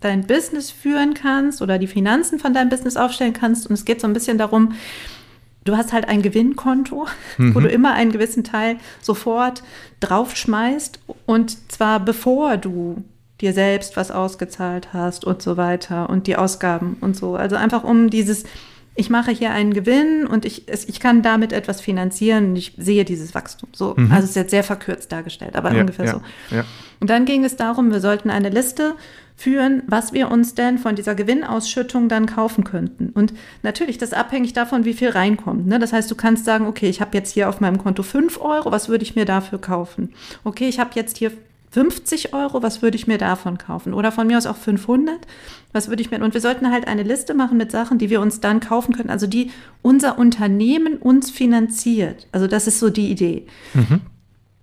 [0.01, 3.66] dein Business führen kannst oder die Finanzen von deinem Business aufstellen kannst.
[3.66, 4.74] Und es geht so ein bisschen darum,
[5.64, 7.07] du hast halt ein Gewinnkonto,
[7.38, 9.62] wo du immer einen gewissen Teil sofort
[10.01, 13.03] draufschmeißt und zwar bevor du
[13.41, 17.35] dir selbst was ausgezahlt hast und so weiter und die Ausgaben und so.
[17.35, 18.45] Also einfach um dieses,
[18.95, 22.74] ich mache hier einen Gewinn und ich, es, ich kann damit etwas finanzieren und ich
[22.76, 23.68] sehe dieses Wachstum.
[23.72, 26.20] So, also es ist jetzt sehr verkürzt dargestellt, aber Ja, ungefähr ja, so.
[26.55, 26.64] Ja.
[27.01, 28.95] Und dann ging es darum, wir sollten eine Liste
[29.37, 33.11] führen, was wir uns denn von dieser Gewinnausschüttung dann kaufen könnten.
[33.11, 35.66] Und natürlich, das ist abhängig davon, wie viel reinkommt.
[35.66, 35.80] Ne?
[35.80, 38.70] Das heißt, du kannst sagen, okay, ich habe jetzt hier auf meinem Konto 5 Euro,
[38.70, 40.14] was würde ich mir dafür kaufen?
[40.45, 41.32] Okay, ich habe jetzt hier
[41.74, 43.94] 50 Euro, was würde ich mir davon kaufen?
[43.94, 45.26] Oder von mir aus auch 500,
[45.72, 46.22] was würde ich mir...
[46.22, 49.10] Und wir sollten halt eine Liste machen mit Sachen, die wir uns dann kaufen können,
[49.10, 49.50] also die
[49.82, 52.28] unser Unternehmen uns finanziert.
[52.30, 53.46] Also das ist so die Idee.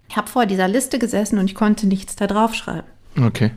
[0.07, 2.89] Ich habe vor dieser Liste gesessen und ich konnte nichts da draufschreiben
[3.21, 3.51] Okay.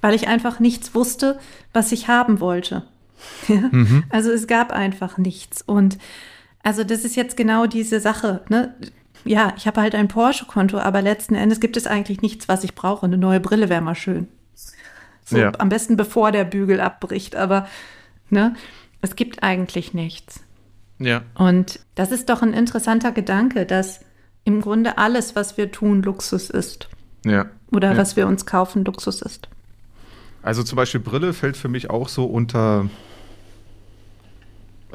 [0.00, 1.38] weil ich einfach nichts wusste,
[1.74, 2.82] was ich haben wollte.
[3.48, 3.70] Ja?
[4.08, 5.60] Also es gab einfach nichts.
[5.60, 5.98] Und
[6.62, 8.40] also das ist jetzt genau diese Sache.
[8.48, 8.74] Ne?
[9.26, 12.74] Ja, ich habe halt ein Porsche-Konto, aber letzten Endes gibt es eigentlich nichts, was ich
[12.74, 13.06] brauche.
[13.06, 14.28] Eine neue Brille wäre mal schön.
[15.24, 15.52] So, Ja.
[15.58, 17.66] Am besten bevor der Bügel abbricht, aber
[18.30, 18.54] ne,
[19.02, 20.40] es gibt eigentlich nichts.
[20.98, 21.22] Ja.
[21.34, 24.00] Und das ist doch ein interessanter Gedanke, dass
[24.44, 26.88] im Grunde alles, was wir tun, Luxus ist.
[27.24, 27.46] Ja.
[27.72, 27.96] Oder ja.
[27.96, 29.48] was wir uns kaufen, Luxus ist.
[30.42, 32.88] Also zum Beispiel Brille fällt für mich auch so unter.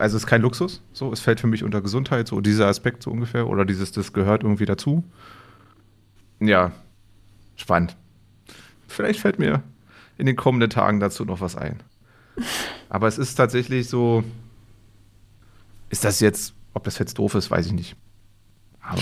[0.01, 3.03] Also es ist kein Luxus, so es fällt für mich unter Gesundheit, so dieser Aspekt
[3.03, 5.03] so ungefähr oder dieses, das gehört irgendwie dazu.
[6.39, 6.71] Ja,
[7.55, 7.95] spannend.
[8.87, 9.61] Vielleicht fällt mir
[10.17, 11.83] in den kommenden Tagen dazu noch was ein.
[12.89, 14.23] Aber es ist tatsächlich so.
[15.89, 17.95] Ist das jetzt, ob das jetzt doof ist, weiß ich nicht.
[18.81, 19.01] Aber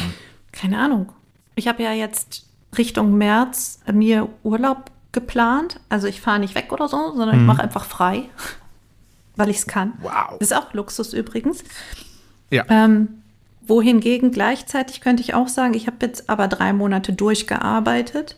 [0.51, 1.13] Keine Ahnung.
[1.55, 2.45] Ich habe ja jetzt
[2.77, 5.79] Richtung März mir Urlaub geplant.
[5.87, 8.23] Also ich fahre nicht weg oder so, sondern ich mache einfach frei,
[9.39, 9.93] weil ich es kann.
[10.01, 10.37] Wow.
[10.39, 11.63] Das ist auch Luxus übrigens.
[12.51, 12.63] ja.
[12.69, 13.23] Ähm,
[13.61, 18.35] wohingegen gleichzeitig könnte ich auch sagen, ich habe jetzt aber drei Monate durchgearbeitet.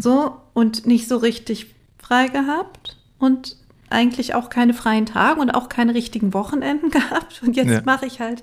[0.00, 1.72] So und nicht so richtig
[2.02, 3.56] frei gehabt und
[3.88, 7.40] eigentlich auch keine freien Tage und auch keine richtigen Wochenenden gehabt.
[7.44, 7.82] Und jetzt Ja.
[7.84, 8.42] mache ich halt.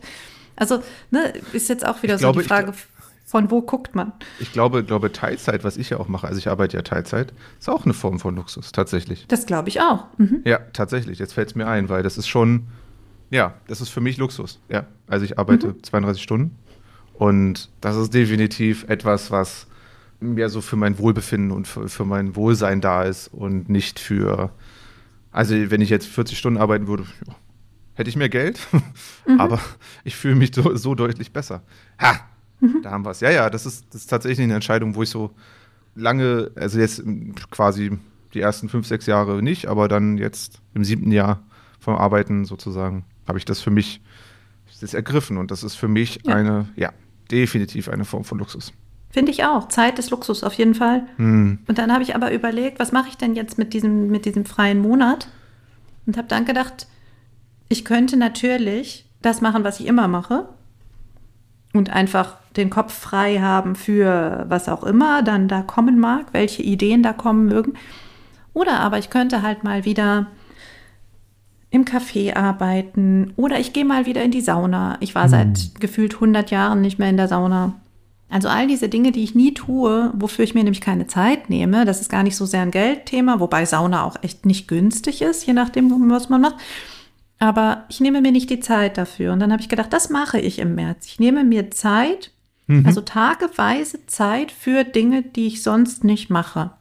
[0.55, 0.81] Also,
[1.11, 2.75] ne, ist jetzt auch wieder Ich so glaube, die ich Frage, gl-
[3.27, 4.13] von wo guckt man?
[4.39, 7.69] Ich glaube, glaube Teilzeit, was ich ja auch mache, also ich arbeite ja Teilzeit, ist
[7.69, 9.25] auch eine Form von Luxus, tatsächlich.
[9.27, 10.05] Das glaube ich auch.
[10.17, 10.43] Mhm.
[10.45, 11.19] Ja, tatsächlich.
[11.19, 12.67] Jetzt fällt es mir ein, weil das ist schon,
[13.29, 14.61] ja, das ist für mich Luxus.
[14.69, 16.55] Ja, also ich arbeite 32 Stunden
[17.15, 19.67] und das ist definitiv etwas, was
[20.21, 24.51] mehr so für mein Wohlbefinden und für, für mein Wohlsein da ist und nicht für,
[25.33, 27.35] also wenn ich jetzt 40 Stunden arbeiten würde, ja,
[27.95, 28.57] hätte ich mehr Geld,
[29.37, 29.59] aber
[30.05, 31.63] ich fühle mich so, so deutlich besser.
[32.01, 32.21] Ha,
[32.83, 33.19] da haben wir es.
[33.19, 35.31] Ja, ja, das ist, das ist tatsächlich eine Entscheidung, wo ich so
[35.95, 37.03] lange, also jetzt
[37.51, 37.97] quasi
[38.33, 41.41] die ersten fünf, sechs Jahre nicht, aber dann jetzt im siebten Jahr
[41.79, 44.01] vom Arbeiten sozusagen habe ich das für mich
[44.81, 46.35] das ergriffen und das ist für mich Ja.
[46.35, 46.91] eine, ja,
[47.31, 48.73] definitiv eine Form von Luxus.
[49.09, 49.69] Finde ich auch.
[49.69, 51.03] Zeit ist Luxus auf jeden Fall.
[51.15, 51.59] Hm.
[51.67, 54.45] Und dann habe ich aber überlegt, was mache ich denn jetzt mit diesem, mit diesem
[54.45, 55.29] freien Monat?
[56.05, 56.87] Und habe dann gedacht,
[57.69, 60.47] ich könnte natürlich das machen, was ich immer mache.
[61.77, 66.63] Und einfach den Kopf frei haben für was auch immer dann da kommen mag, welche
[66.63, 67.73] Ideen da kommen mögen.
[68.53, 70.27] Oder aber ich könnte halt mal wieder
[71.69, 74.97] im Café arbeiten oder ich gehe mal wieder in die Sauna.
[75.01, 77.73] Ich war seit gefühlt 100 Jahren nicht mehr in der Sauna.
[78.29, 81.85] Also all diese Dinge, die ich nie tue, wofür ich mir nämlich keine Zeit nehme,
[81.85, 85.45] das ist gar nicht so sehr ein Geldthema, wobei Sauna auch echt nicht günstig ist,
[85.45, 86.55] je nachdem, was man macht.
[87.39, 89.33] Aber ich nehme mir nicht die Zeit dafür.
[89.33, 91.05] Und dann habe ich gedacht, das mache ich im März.
[91.05, 92.31] Ich nehme mir Zeit,
[92.83, 96.71] also tageweise Zeit für Dinge, die ich sonst nicht mache.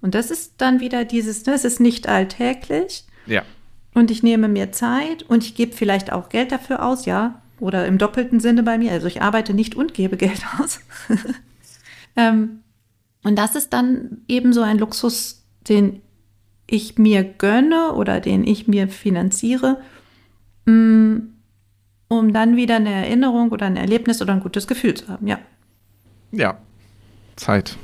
[0.00, 3.04] Und das ist dann wieder dieses, ne, es ist nicht alltäglich.
[3.26, 3.42] Ja.
[3.94, 7.42] Und ich nehme mir Zeit und ich gebe vielleicht auch Geld dafür aus, ja.
[7.58, 8.92] Oder im doppelten Sinne bei mir.
[8.92, 10.80] Also ich arbeite nicht und gebe Geld aus.
[12.16, 12.60] ähm,
[13.24, 16.02] und das ist dann eben so ein Luxus, den
[16.66, 19.80] ich mir gönne oder den ich mir finanziere,
[20.66, 25.26] um dann wieder eine Erinnerung oder ein Erlebnis oder ein gutes Gefühl zu haben.
[25.26, 25.38] Ja.
[26.32, 26.58] Ja,
[27.36, 27.76] Zeit.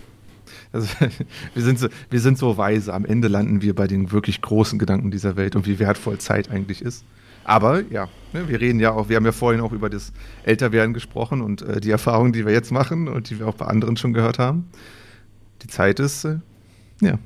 [0.72, 0.88] Also,
[1.54, 2.92] wir, sind so, wir sind so weise.
[2.92, 6.50] Am Ende landen wir bei den wirklich großen Gedanken dieser Welt und wie wertvoll Zeit
[6.50, 7.04] eigentlich ist.
[7.44, 10.12] Aber ja, ne, wir reden ja auch, wir haben ja vorhin auch über das
[10.44, 13.66] Älterwerden gesprochen und äh, die Erfahrungen, die wir jetzt machen und die wir auch bei
[13.66, 14.68] anderen schon gehört haben.
[15.62, 16.38] Die Zeit ist, äh,
[17.00, 17.18] ja.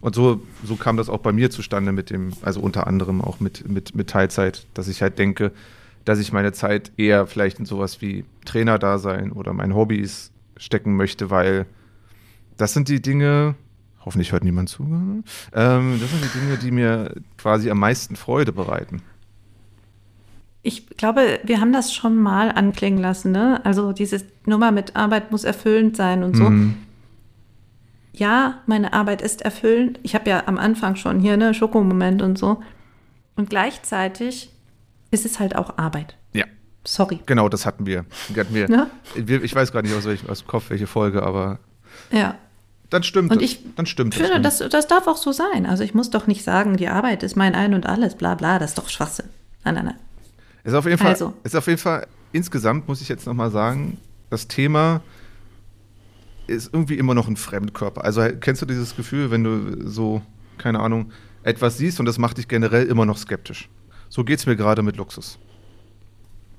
[0.00, 3.40] Und so, so kam das auch bei mir zustande mit dem, also unter anderem auch
[3.40, 5.52] mit, mit, mit Teilzeit, dass ich halt denke,
[6.04, 11.30] dass ich meine Zeit eher vielleicht in sowas wie Trainer-Dasein oder mein Hobbys stecken möchte,
[11.30, 11.66] weil
[12.56, 13.54] das sind die Dinge,
[14.04, 18.52] hoffentlich hört niemand zu, ähm, das sind die Dinge, die mir quasi am meisten Freude
[18.52, 19.02] bereiten.
[20.62, 23.64] Ich glaube, wir haben das schon mal anklingen lassen, ne?
[23.64, 26.50] Also diese Nummer mit Arbeit muss erfüllend sein und so.
[26.50, 26.74] Mhm.
[28.12, 29.98] Ja, meine Arbeit ist erfüllend.
[30.02, 32.62] Ich habe ja am Anfang schon hier ne Schokomoment und so.
[33.36, 34.50] Und gleichzeitig
[35.10, 36.16] ist es halt auch Arbeit.
[36.32, 36.44] Ja,
[36.84, 37.20] Sorry.
[37.26, 38.04] genau, das hatten wir.
[38.36, 38.68] hatten wir.
[38.68, 38.88] Ne?
[39.16, 41.58] ich weiß gar nicht aus, welchem, aus dem Kopf, welche Folge, aber
[42.10, 42.34] Ja.
[42.90, 43.44] dann stimmt Und es.
[43.52, 44.58] ich Dann stimmt finde, es.
[44.58, 45.66] das, das darf auch so sein.
[45.66, 48.58] Also ich muss doch nicht sagen, die Arbeit ist mein Ein und alles, bla bla,
[48.58, 49.26] das ist doch Schwachsinn.
[49.64, 49.96] Nein, nein, nein.
[50.64, 51.32] Ist auf jeden Fall, Also.
[51.44, 53.98] ist auf jeden Fall, insgesamt muss ich jetzt nochmal sagen,
[54.28, 55.00] das Thema
[56.50, 58.04] ist irgendwie immer noch ein Fremdkörper.
[58.04, 60.22] Also kennst du dieses Gefühl, wenn du so,
[60.58, 63.68] keine Ahnung, etwas siehst und das macht dich generell immer noch skeptisch.
[64.08, 65.38] So geht es mir gerade mit Luxus.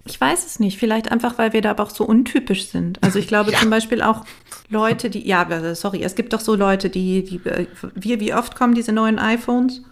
[0.05, 0.79] Ich weiß es nicht.
[0.79, 3.01] Vielleicht einfach, weil wir da aber auch so untypisch sind.
[3.03, 4.25] Also ich glaube zum Beispiel auch
[4.69, 8.55] Leute, die, ja, sorry, es gibt doch so Leute, die, die, äh, wie, wie oft
[8.55, 9.83] kommen diese neuen iPhones?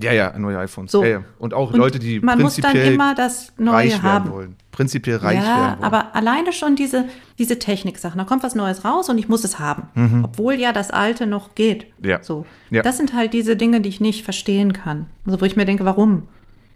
[0.00, 0.92] Ja, ja, neue iPhones.
[0.92, 1.02] So.
[1.02, 1.24] Ja, ja.
[1.38, 4.30] Und auch Und Leute, die man muss dann prinzipiell immer das Neue reich haben.
[4.30, 4.56] wollen.
[4.70, 5.84] Prinzipiell reich ja, werden wollen.
[5.84, 7.06] aber alleine schon diese,
[7.38, 8.18] diese Technik-Sachen.
[8.18, 10.22] Da kommt was Neues raus und ich muss es haben.
[10.24, 11.86] Obwohl ja das Alte noch geht.
[11.98, 12.08] Mhm.
[12.08, 12.22] Ja.
[12.22, 12.46] So.
[12.70, 12.82] Ja.
[12.82, 15.06] Das sind halt diese Dinge, die ich nicht verstehen kann.
[15.26, 16.28] Also wo ich mir denke, warum?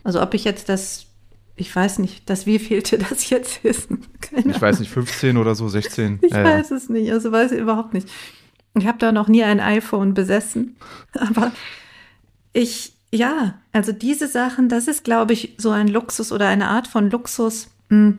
[0.05, 1.07] Also ob ich jetzt das,
[1.55, 3.89] ich weiß nicht, das wievielte das jetzt ist.
[4.20, 6.18] Keine ich weiß nicht, 15 oder so, 16.
[6.23, 6.45] ich ja, ja.
[6.45, 8.09] weiß es nicht, also weiß ich überhaupt nicht.
[8.75, 10.77] Ich habe da noch nie ein iPhone besessen,
[11.12, 11.53] aber
[12.53, 16.89] ich, ja, also diese Sachen, das ist, glaube ich, so ein Luxus oder eine Art
[16.89, 18.15] von Luxus, mh,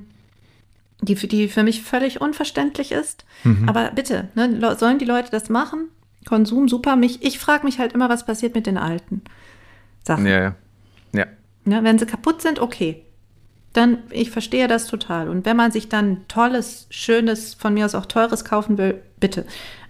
[1.02, 3.26] die, für- die für mich völlig unverständlich ist.
[3.44, 3.68] Mhm.
[3.68, 5.90] Aber bitte, ne, le- sollen die Leute das machen?
[6.26, 6.96] Konsum, super.
[6.96, 9.22] Mich, ich frage mich halt immer, was passiert mit den alten
[10.04, 10.26] Sachen.
[10.26, 10.56] Ja, ja.
[11.14, 11.26] Ja.
[11.66, 13.03] Ne, wenn sie kaputt sind, okay.
[13.74, 15.30] Dann, ich verstehe das total.
[15.30, 19.46] Und wenn man sich dann tolles, schönes, von mir aus auch teures kaufen will, bitte.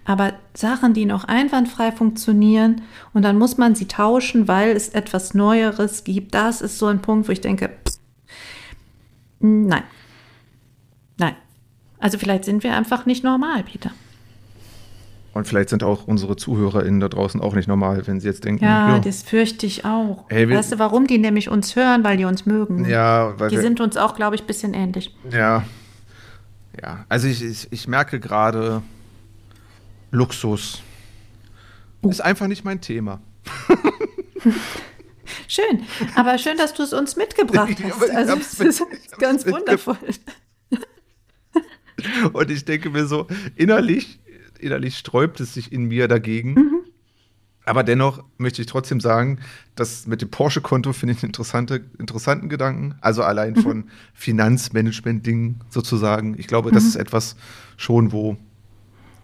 [0.06, 2.82] Aber Sachen, die noch einwandfrei funktionieren
[3.14, 7.00] und dann muss man sie tauschen, weil es etwas Neueres gibt, das ist so ein
[7.00, 7.98] Punkt, wo ich denke, pff,
[9.40, 9.84] nein.
[11.16, 11.36] Nein.
[11.98, 13.90] Also vielleicht sind wir einfach nicht normal, Peter.
[15.34, 18.64] Und vielleicht sind auch unsere ZuhörerInnen da draußen auch nicht normal, wenn sie jetzt denken,
[18.64, 20.26] Ja, ja, das fürchte ich auch.
[20.28, 22.04] Ey, weißt du, warum die nämlich uns hören?
[22.04, 22.88] Weil die uns mögen.
[22.88, 25.14] ja weil Die wir, sind uns auch, glaube ich, ein bisschen ähnlich.
[25.30, 25.64] Ja.
[26.80, 28.82] Ja, also ich, ich, ich merke gerade,
[30.10, 30.82] Luxus
[32.02, 32.10] Oh.
[32.10, 33.20] ist einfach nicht mein Thema.
[35.48, 35.82] Schön,
[36.16, 38.10] aber schön, dass du es uns mitgebracht hast.
[38.10, 39.96] Also, mit- ist ganz wundervoll.
[42.32, 43.26] Und ich denke mir so,
[43.56, 44.18] innerlich,
[44.58, 46.54] innerlich sträubt es sich in mir dagegen.
[46.54, 46.70] Mhm.
[47.66, 49.38] Aber dennoch möchte ich trotzdem sagen,
[49.74, 52.94] dass mit dem Porsche-Konto finde ich einen interessante, interessanten Gedanken.
[53.00, 53.26] Also Mhm.
[53.28, 56.34] allein von Finanzmanagement-Dingen sozusagen.
[56.38, 56.88] Ich glaube, das Mhm.
[56.90, 57.36] ist etwas
[57.76, 58.36] schon, wo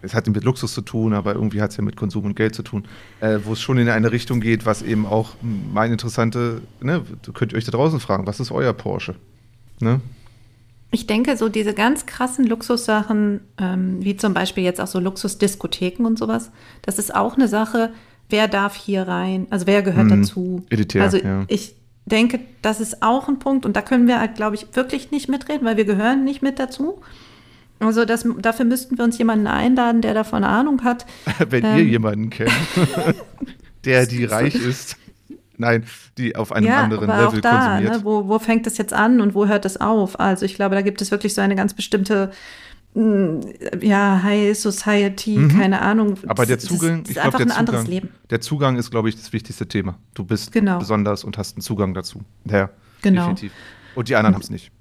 [0.03, 2.55] es hat mit Luxus zu tun, aber irgendwie hat es ja mit Konsum und Geld
[2.55, 2.85] zu tun,
[3.19, 7.03] äh, wo es schon in eine Richtung geht, was eben auch mein interessante, ne,
[7.35, 9.13] könnt ihr euch da draußen fragen, was ist euer Porsche?
[9.79, 10.01] Ne?
[10.93, 16.05] Ich denke, so diese ganz krassen Luxussachen, ähm, wie zum Beispiel jetzt auch so Luxusdiskotheken
[16.05, 17.91] und sowas, das ist auch eine Sache,
[18.29, 20.21] wer darf hier rein, also wer gehört Mhm.
[20.21, 20.65] dazu.
[20.69, 21.45] Elitär, also ja.
[21.47, 21.75] ich
[22.05, 25.29] denke, das ist auch ein Punkt und da können wir halt, glaube ich, wirklich nicht
[25.29, 26.99] mitreden, weil wir gehören nicht mit dazu.
[27.79, 31.05] Also das, dafür müssten wir uns jemanden einladen, der davon Ahnung hat.
[31.49, 31.77] Wenn Ähm.
[31.77, 32.51] ihr jemanden kennt,
[33.85, 34.97] der die reich ist.
[35.61, 35.85] Nein,
[36.17, 37.93] die auf einem anderen aber Level auch da, konsumiert.
[37.93, 40.19] ne, wo, wo fängt es jetzt an und wo hört es auf?
[40.19, 42.31] Also ich glaube, da gibt es wirklich so eine ganz bestimmte
[42.95, 43.41] mh,
[43.81, 46.17] ja, High Society, keine Ahnung.
[46.21, 46.29] Mhm.
[46.29, 48.09] Aber der Das- Zugang, das ich ist glaube, einfach der ein anderes Zugang, Leben.
[48.29, 49.97] der Zugang ist, glaube ich, das wichtigste Thema.
[50.13, 50.79] Du bist Genau.
[50.79, 52.21] besonders und hast einen Zugang dazu.
[52.49, 52.69] Ja,
[53.01, 53.21] Genau.
[53.21, 53.53] definitiv.
[53.95, 54.71] Und die anderen haben es nicht.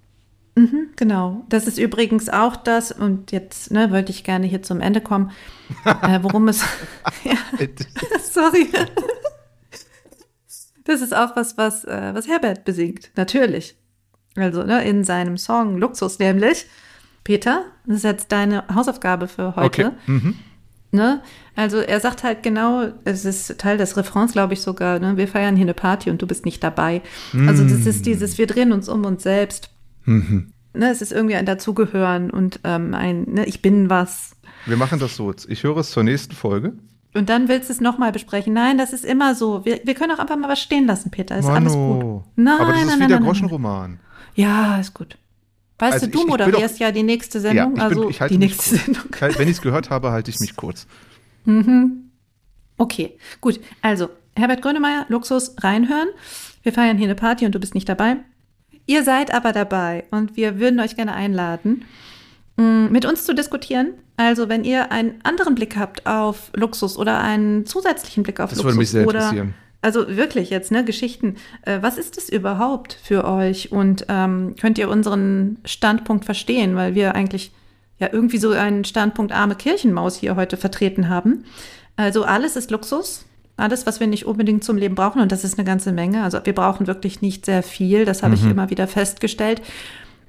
[0.96, 1.44] Genau.
[1.48, 5.30] Das ist übrigens auch das, und jetzt ne, wollte ich gerne hier zum Ende kommen,
[5.84, 6.62] äh, worum es.
[7.24, 7.34] ja,
[8.30, 8.66] sorry.
[10.90, 13.76] Das ist auch was, was, äh, was Herbert besingt, natürlich.
[14.34, 16.66] Also ne, in seinem Song Luxus nämlich.
[17.22, 19.66] Peter, das ist jetzt deine Hausaufgabe für heute.
[19.66, 19.90] Okay.
[20.06, 20.34] Mhm.
[20.90, 21.22] Ne?
[21.54, 25.16] Also er sagt halt genau, es ist Teil des Refrains, glaube ich sogar, ne?
[25.16, 27.02] wir feiern hier eine Party und du bist nicht dabei.
[27.46, 29.70] Also das ist dieses, wir drehen uns um uns selbst.
[30.06, 30.52] Mhm.
[30.72, 34.32] Ne, es ist irgendwie ein Dazugehören und ähm, ein, ne, ich bin was.
[34.66, 35.32] Wir machen das so.
[35.46, 36.72] Ich höre es zur nächsten Folge.
[37.14, 38.52] Und dann willst du es nochmal besprechen.
[38.52, 39.64] Nein, das ist immer so.
[39.64, 41.36] Wir, wir können auch einfach mal was stehen lassen, Peter.
[41.38, 42.22] Ist alles gut.
[42.36, 43.98] Nein, Aber das ist nein, wie nein, der nein, Groschenroman.
[44.36, 45.16] Ja, ist gut.
[45.80, 47.68] Weißt Also du, du ich- ich will moderierst ja die nächste Sendung.
[47.70, 48.84] ich bin- also ich halte die nächste kurz.
[48.84, 49.38] Sendung.
[49.38, 50.86] Wenn ich es gehört habe, halte ich mich kurz.
[52.76, 53.60] Okay, gut.
[53.82, 56.08] Also, Herbert Grönemeyer, Luxus, reinhören.
[56.62, 58.16] Wir feiern hier eine Party und du bist nicht dabei.
[58.86, 61.84] Ihr seid aber dabei und wir würden euch gerne einladen,
[62.56, 63.94] mh, mit uns zu diskutieren.
[64.20, 68.58] Also, wenn ihr einen anderen Blick habt auf Luxus oder einen zusätzlichen Blick auf Das
[68.58, 69.54] Luxus würde mich sehr oder interessieren.
[69.80, 71.36] also wirklich jetzt, ne, Geschichten.
[71.62, 73.72] Äh, was ist das überhaupt für euch?
[73.72, 76.76] Und ähm, könnt ihr unseren Standpunkt verstehen?
[76.76, 77.50] Weil wir eigentlich
[77.98, 81.46] ja irgendwie so einen Standpunkt arme Kirchenmaus hier heute vertreten haben.
[81.96, 83.24] Also alles ist Luxus.
[83.56, 86.24] Alles, was wir nicht unbedingt zum Leben brauchen, und das ist eine ganze Menge.
[86.24, 89.62] Also wir brauchen wirklich nicht sehr viel, das habe ich immer wieder festgestellt.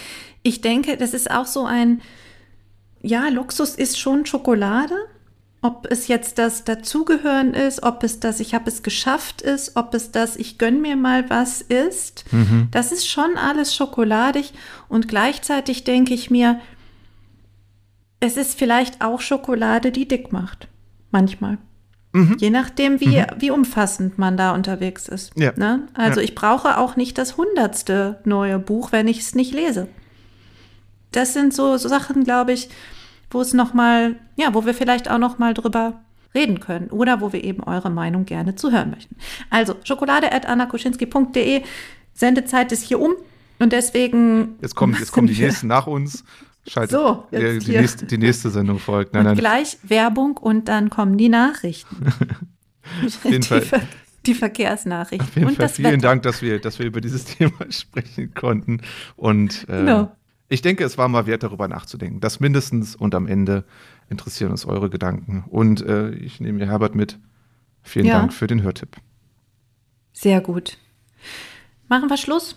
[0.42, 2.00] ich denke, das ist auch so ein,
[3.02, 4.94] ja, Luxus ist schon Schokolade.
[5.64, 9.94] Ob es jetzt das Dazugehören ist, ob es das Ich habe es geschafft ist, ob
[9.94, 12.26] es das Ich gönn mir mal was ist,
[12.70, 14.52] das ist schon alles schokoladig.
[14.88, 16.60] Und gleichzeitig denke ich mir,
[18.20, 20.68] es ist vielleicht auch Schokolade, die dick macht.
[21.10, 21.56] Manchmal.
[22.36, 25.32] Je nachdem, wie, wie umfassend man da unterwegs ist.
[25.34, 25.52] Ja.
[25.56, 25.88] Ne?
[25.94, 26.24] Also Ja.
[26.24, 29.88] ich brauche auch nicht das hundertste neue Buch, wenn ich es nicht lese.
[31.10, 32.68] Das sind so, so Sachen, glaube ich,
[33.35, 36.01] wo es noch mal, ja, wo wir vielleicht auch noch mal drüber
[36.35, 39.16] reden können oder wo wir eben eure Meinung gerne zuhören möchten.
[39.51, 41.62] Also schokolade@annakoschinski.de.
[42.14, 43.12] Sendezeit ist hier um
[43.59, 46.24] und deswegen Jetzt kommen, jetzt kommen die wir- nächsten nach uns.
[46.66, 47.80] Schaltet, So, jetzt die, hier.
[47.82, 49.12] nächste, die nächste Sendung folgt.
[49.12, 49.37] Nein, und nein.
[49.37, 52.07] gleich Werbung und dann kommen die Nachrichten.
[53.24, 53.61] jeden die, Fall.
[53.61, 53.80] Ver
[54.24, 55.99] die Verkehrsnachrichten Auf jeden und Fall vielen Wetter.
[56.09, 58.80] Dank, dass wir, dass wir über dieses Thema sprechen konnten.
[59.16, 60.12] Und äh, Genau.
[60.49, 62.20] Ich denke, es war mal wert, darüber nachzudenken.
[62.20, 63.64] Das mindestens und am Ende
[64.09, 65.45] interessieren uns eure Gedanken.
[65.49, 67.18] Und äh, ich nehme hier Herbert mit.
[67.82, 68.18] Vielen Ja.
[68.18, 68.97] Dank für den Hörtipp.
[70.12, 70.78] Sehr gut.
[71.88, 72.57] Machen wir Schluss.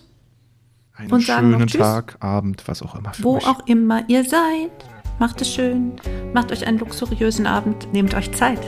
[0.94, 1.66] Einen Und schönen.
[1.68, 3.46] Tag, Abend, was auch immer Wo euch.
[3.46, 4.70] auch immer ihr seid.
[5.18, 5.92] Macht es schön.
[6.32, 7.92] Macht euch einen luxuriösen Abend.
[7.92, 8.60] Nehmt euch Zeit.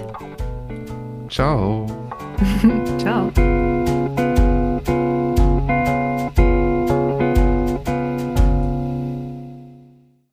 [1.29, 1.87] Ciao.
[2.99, 3.31] Ciao.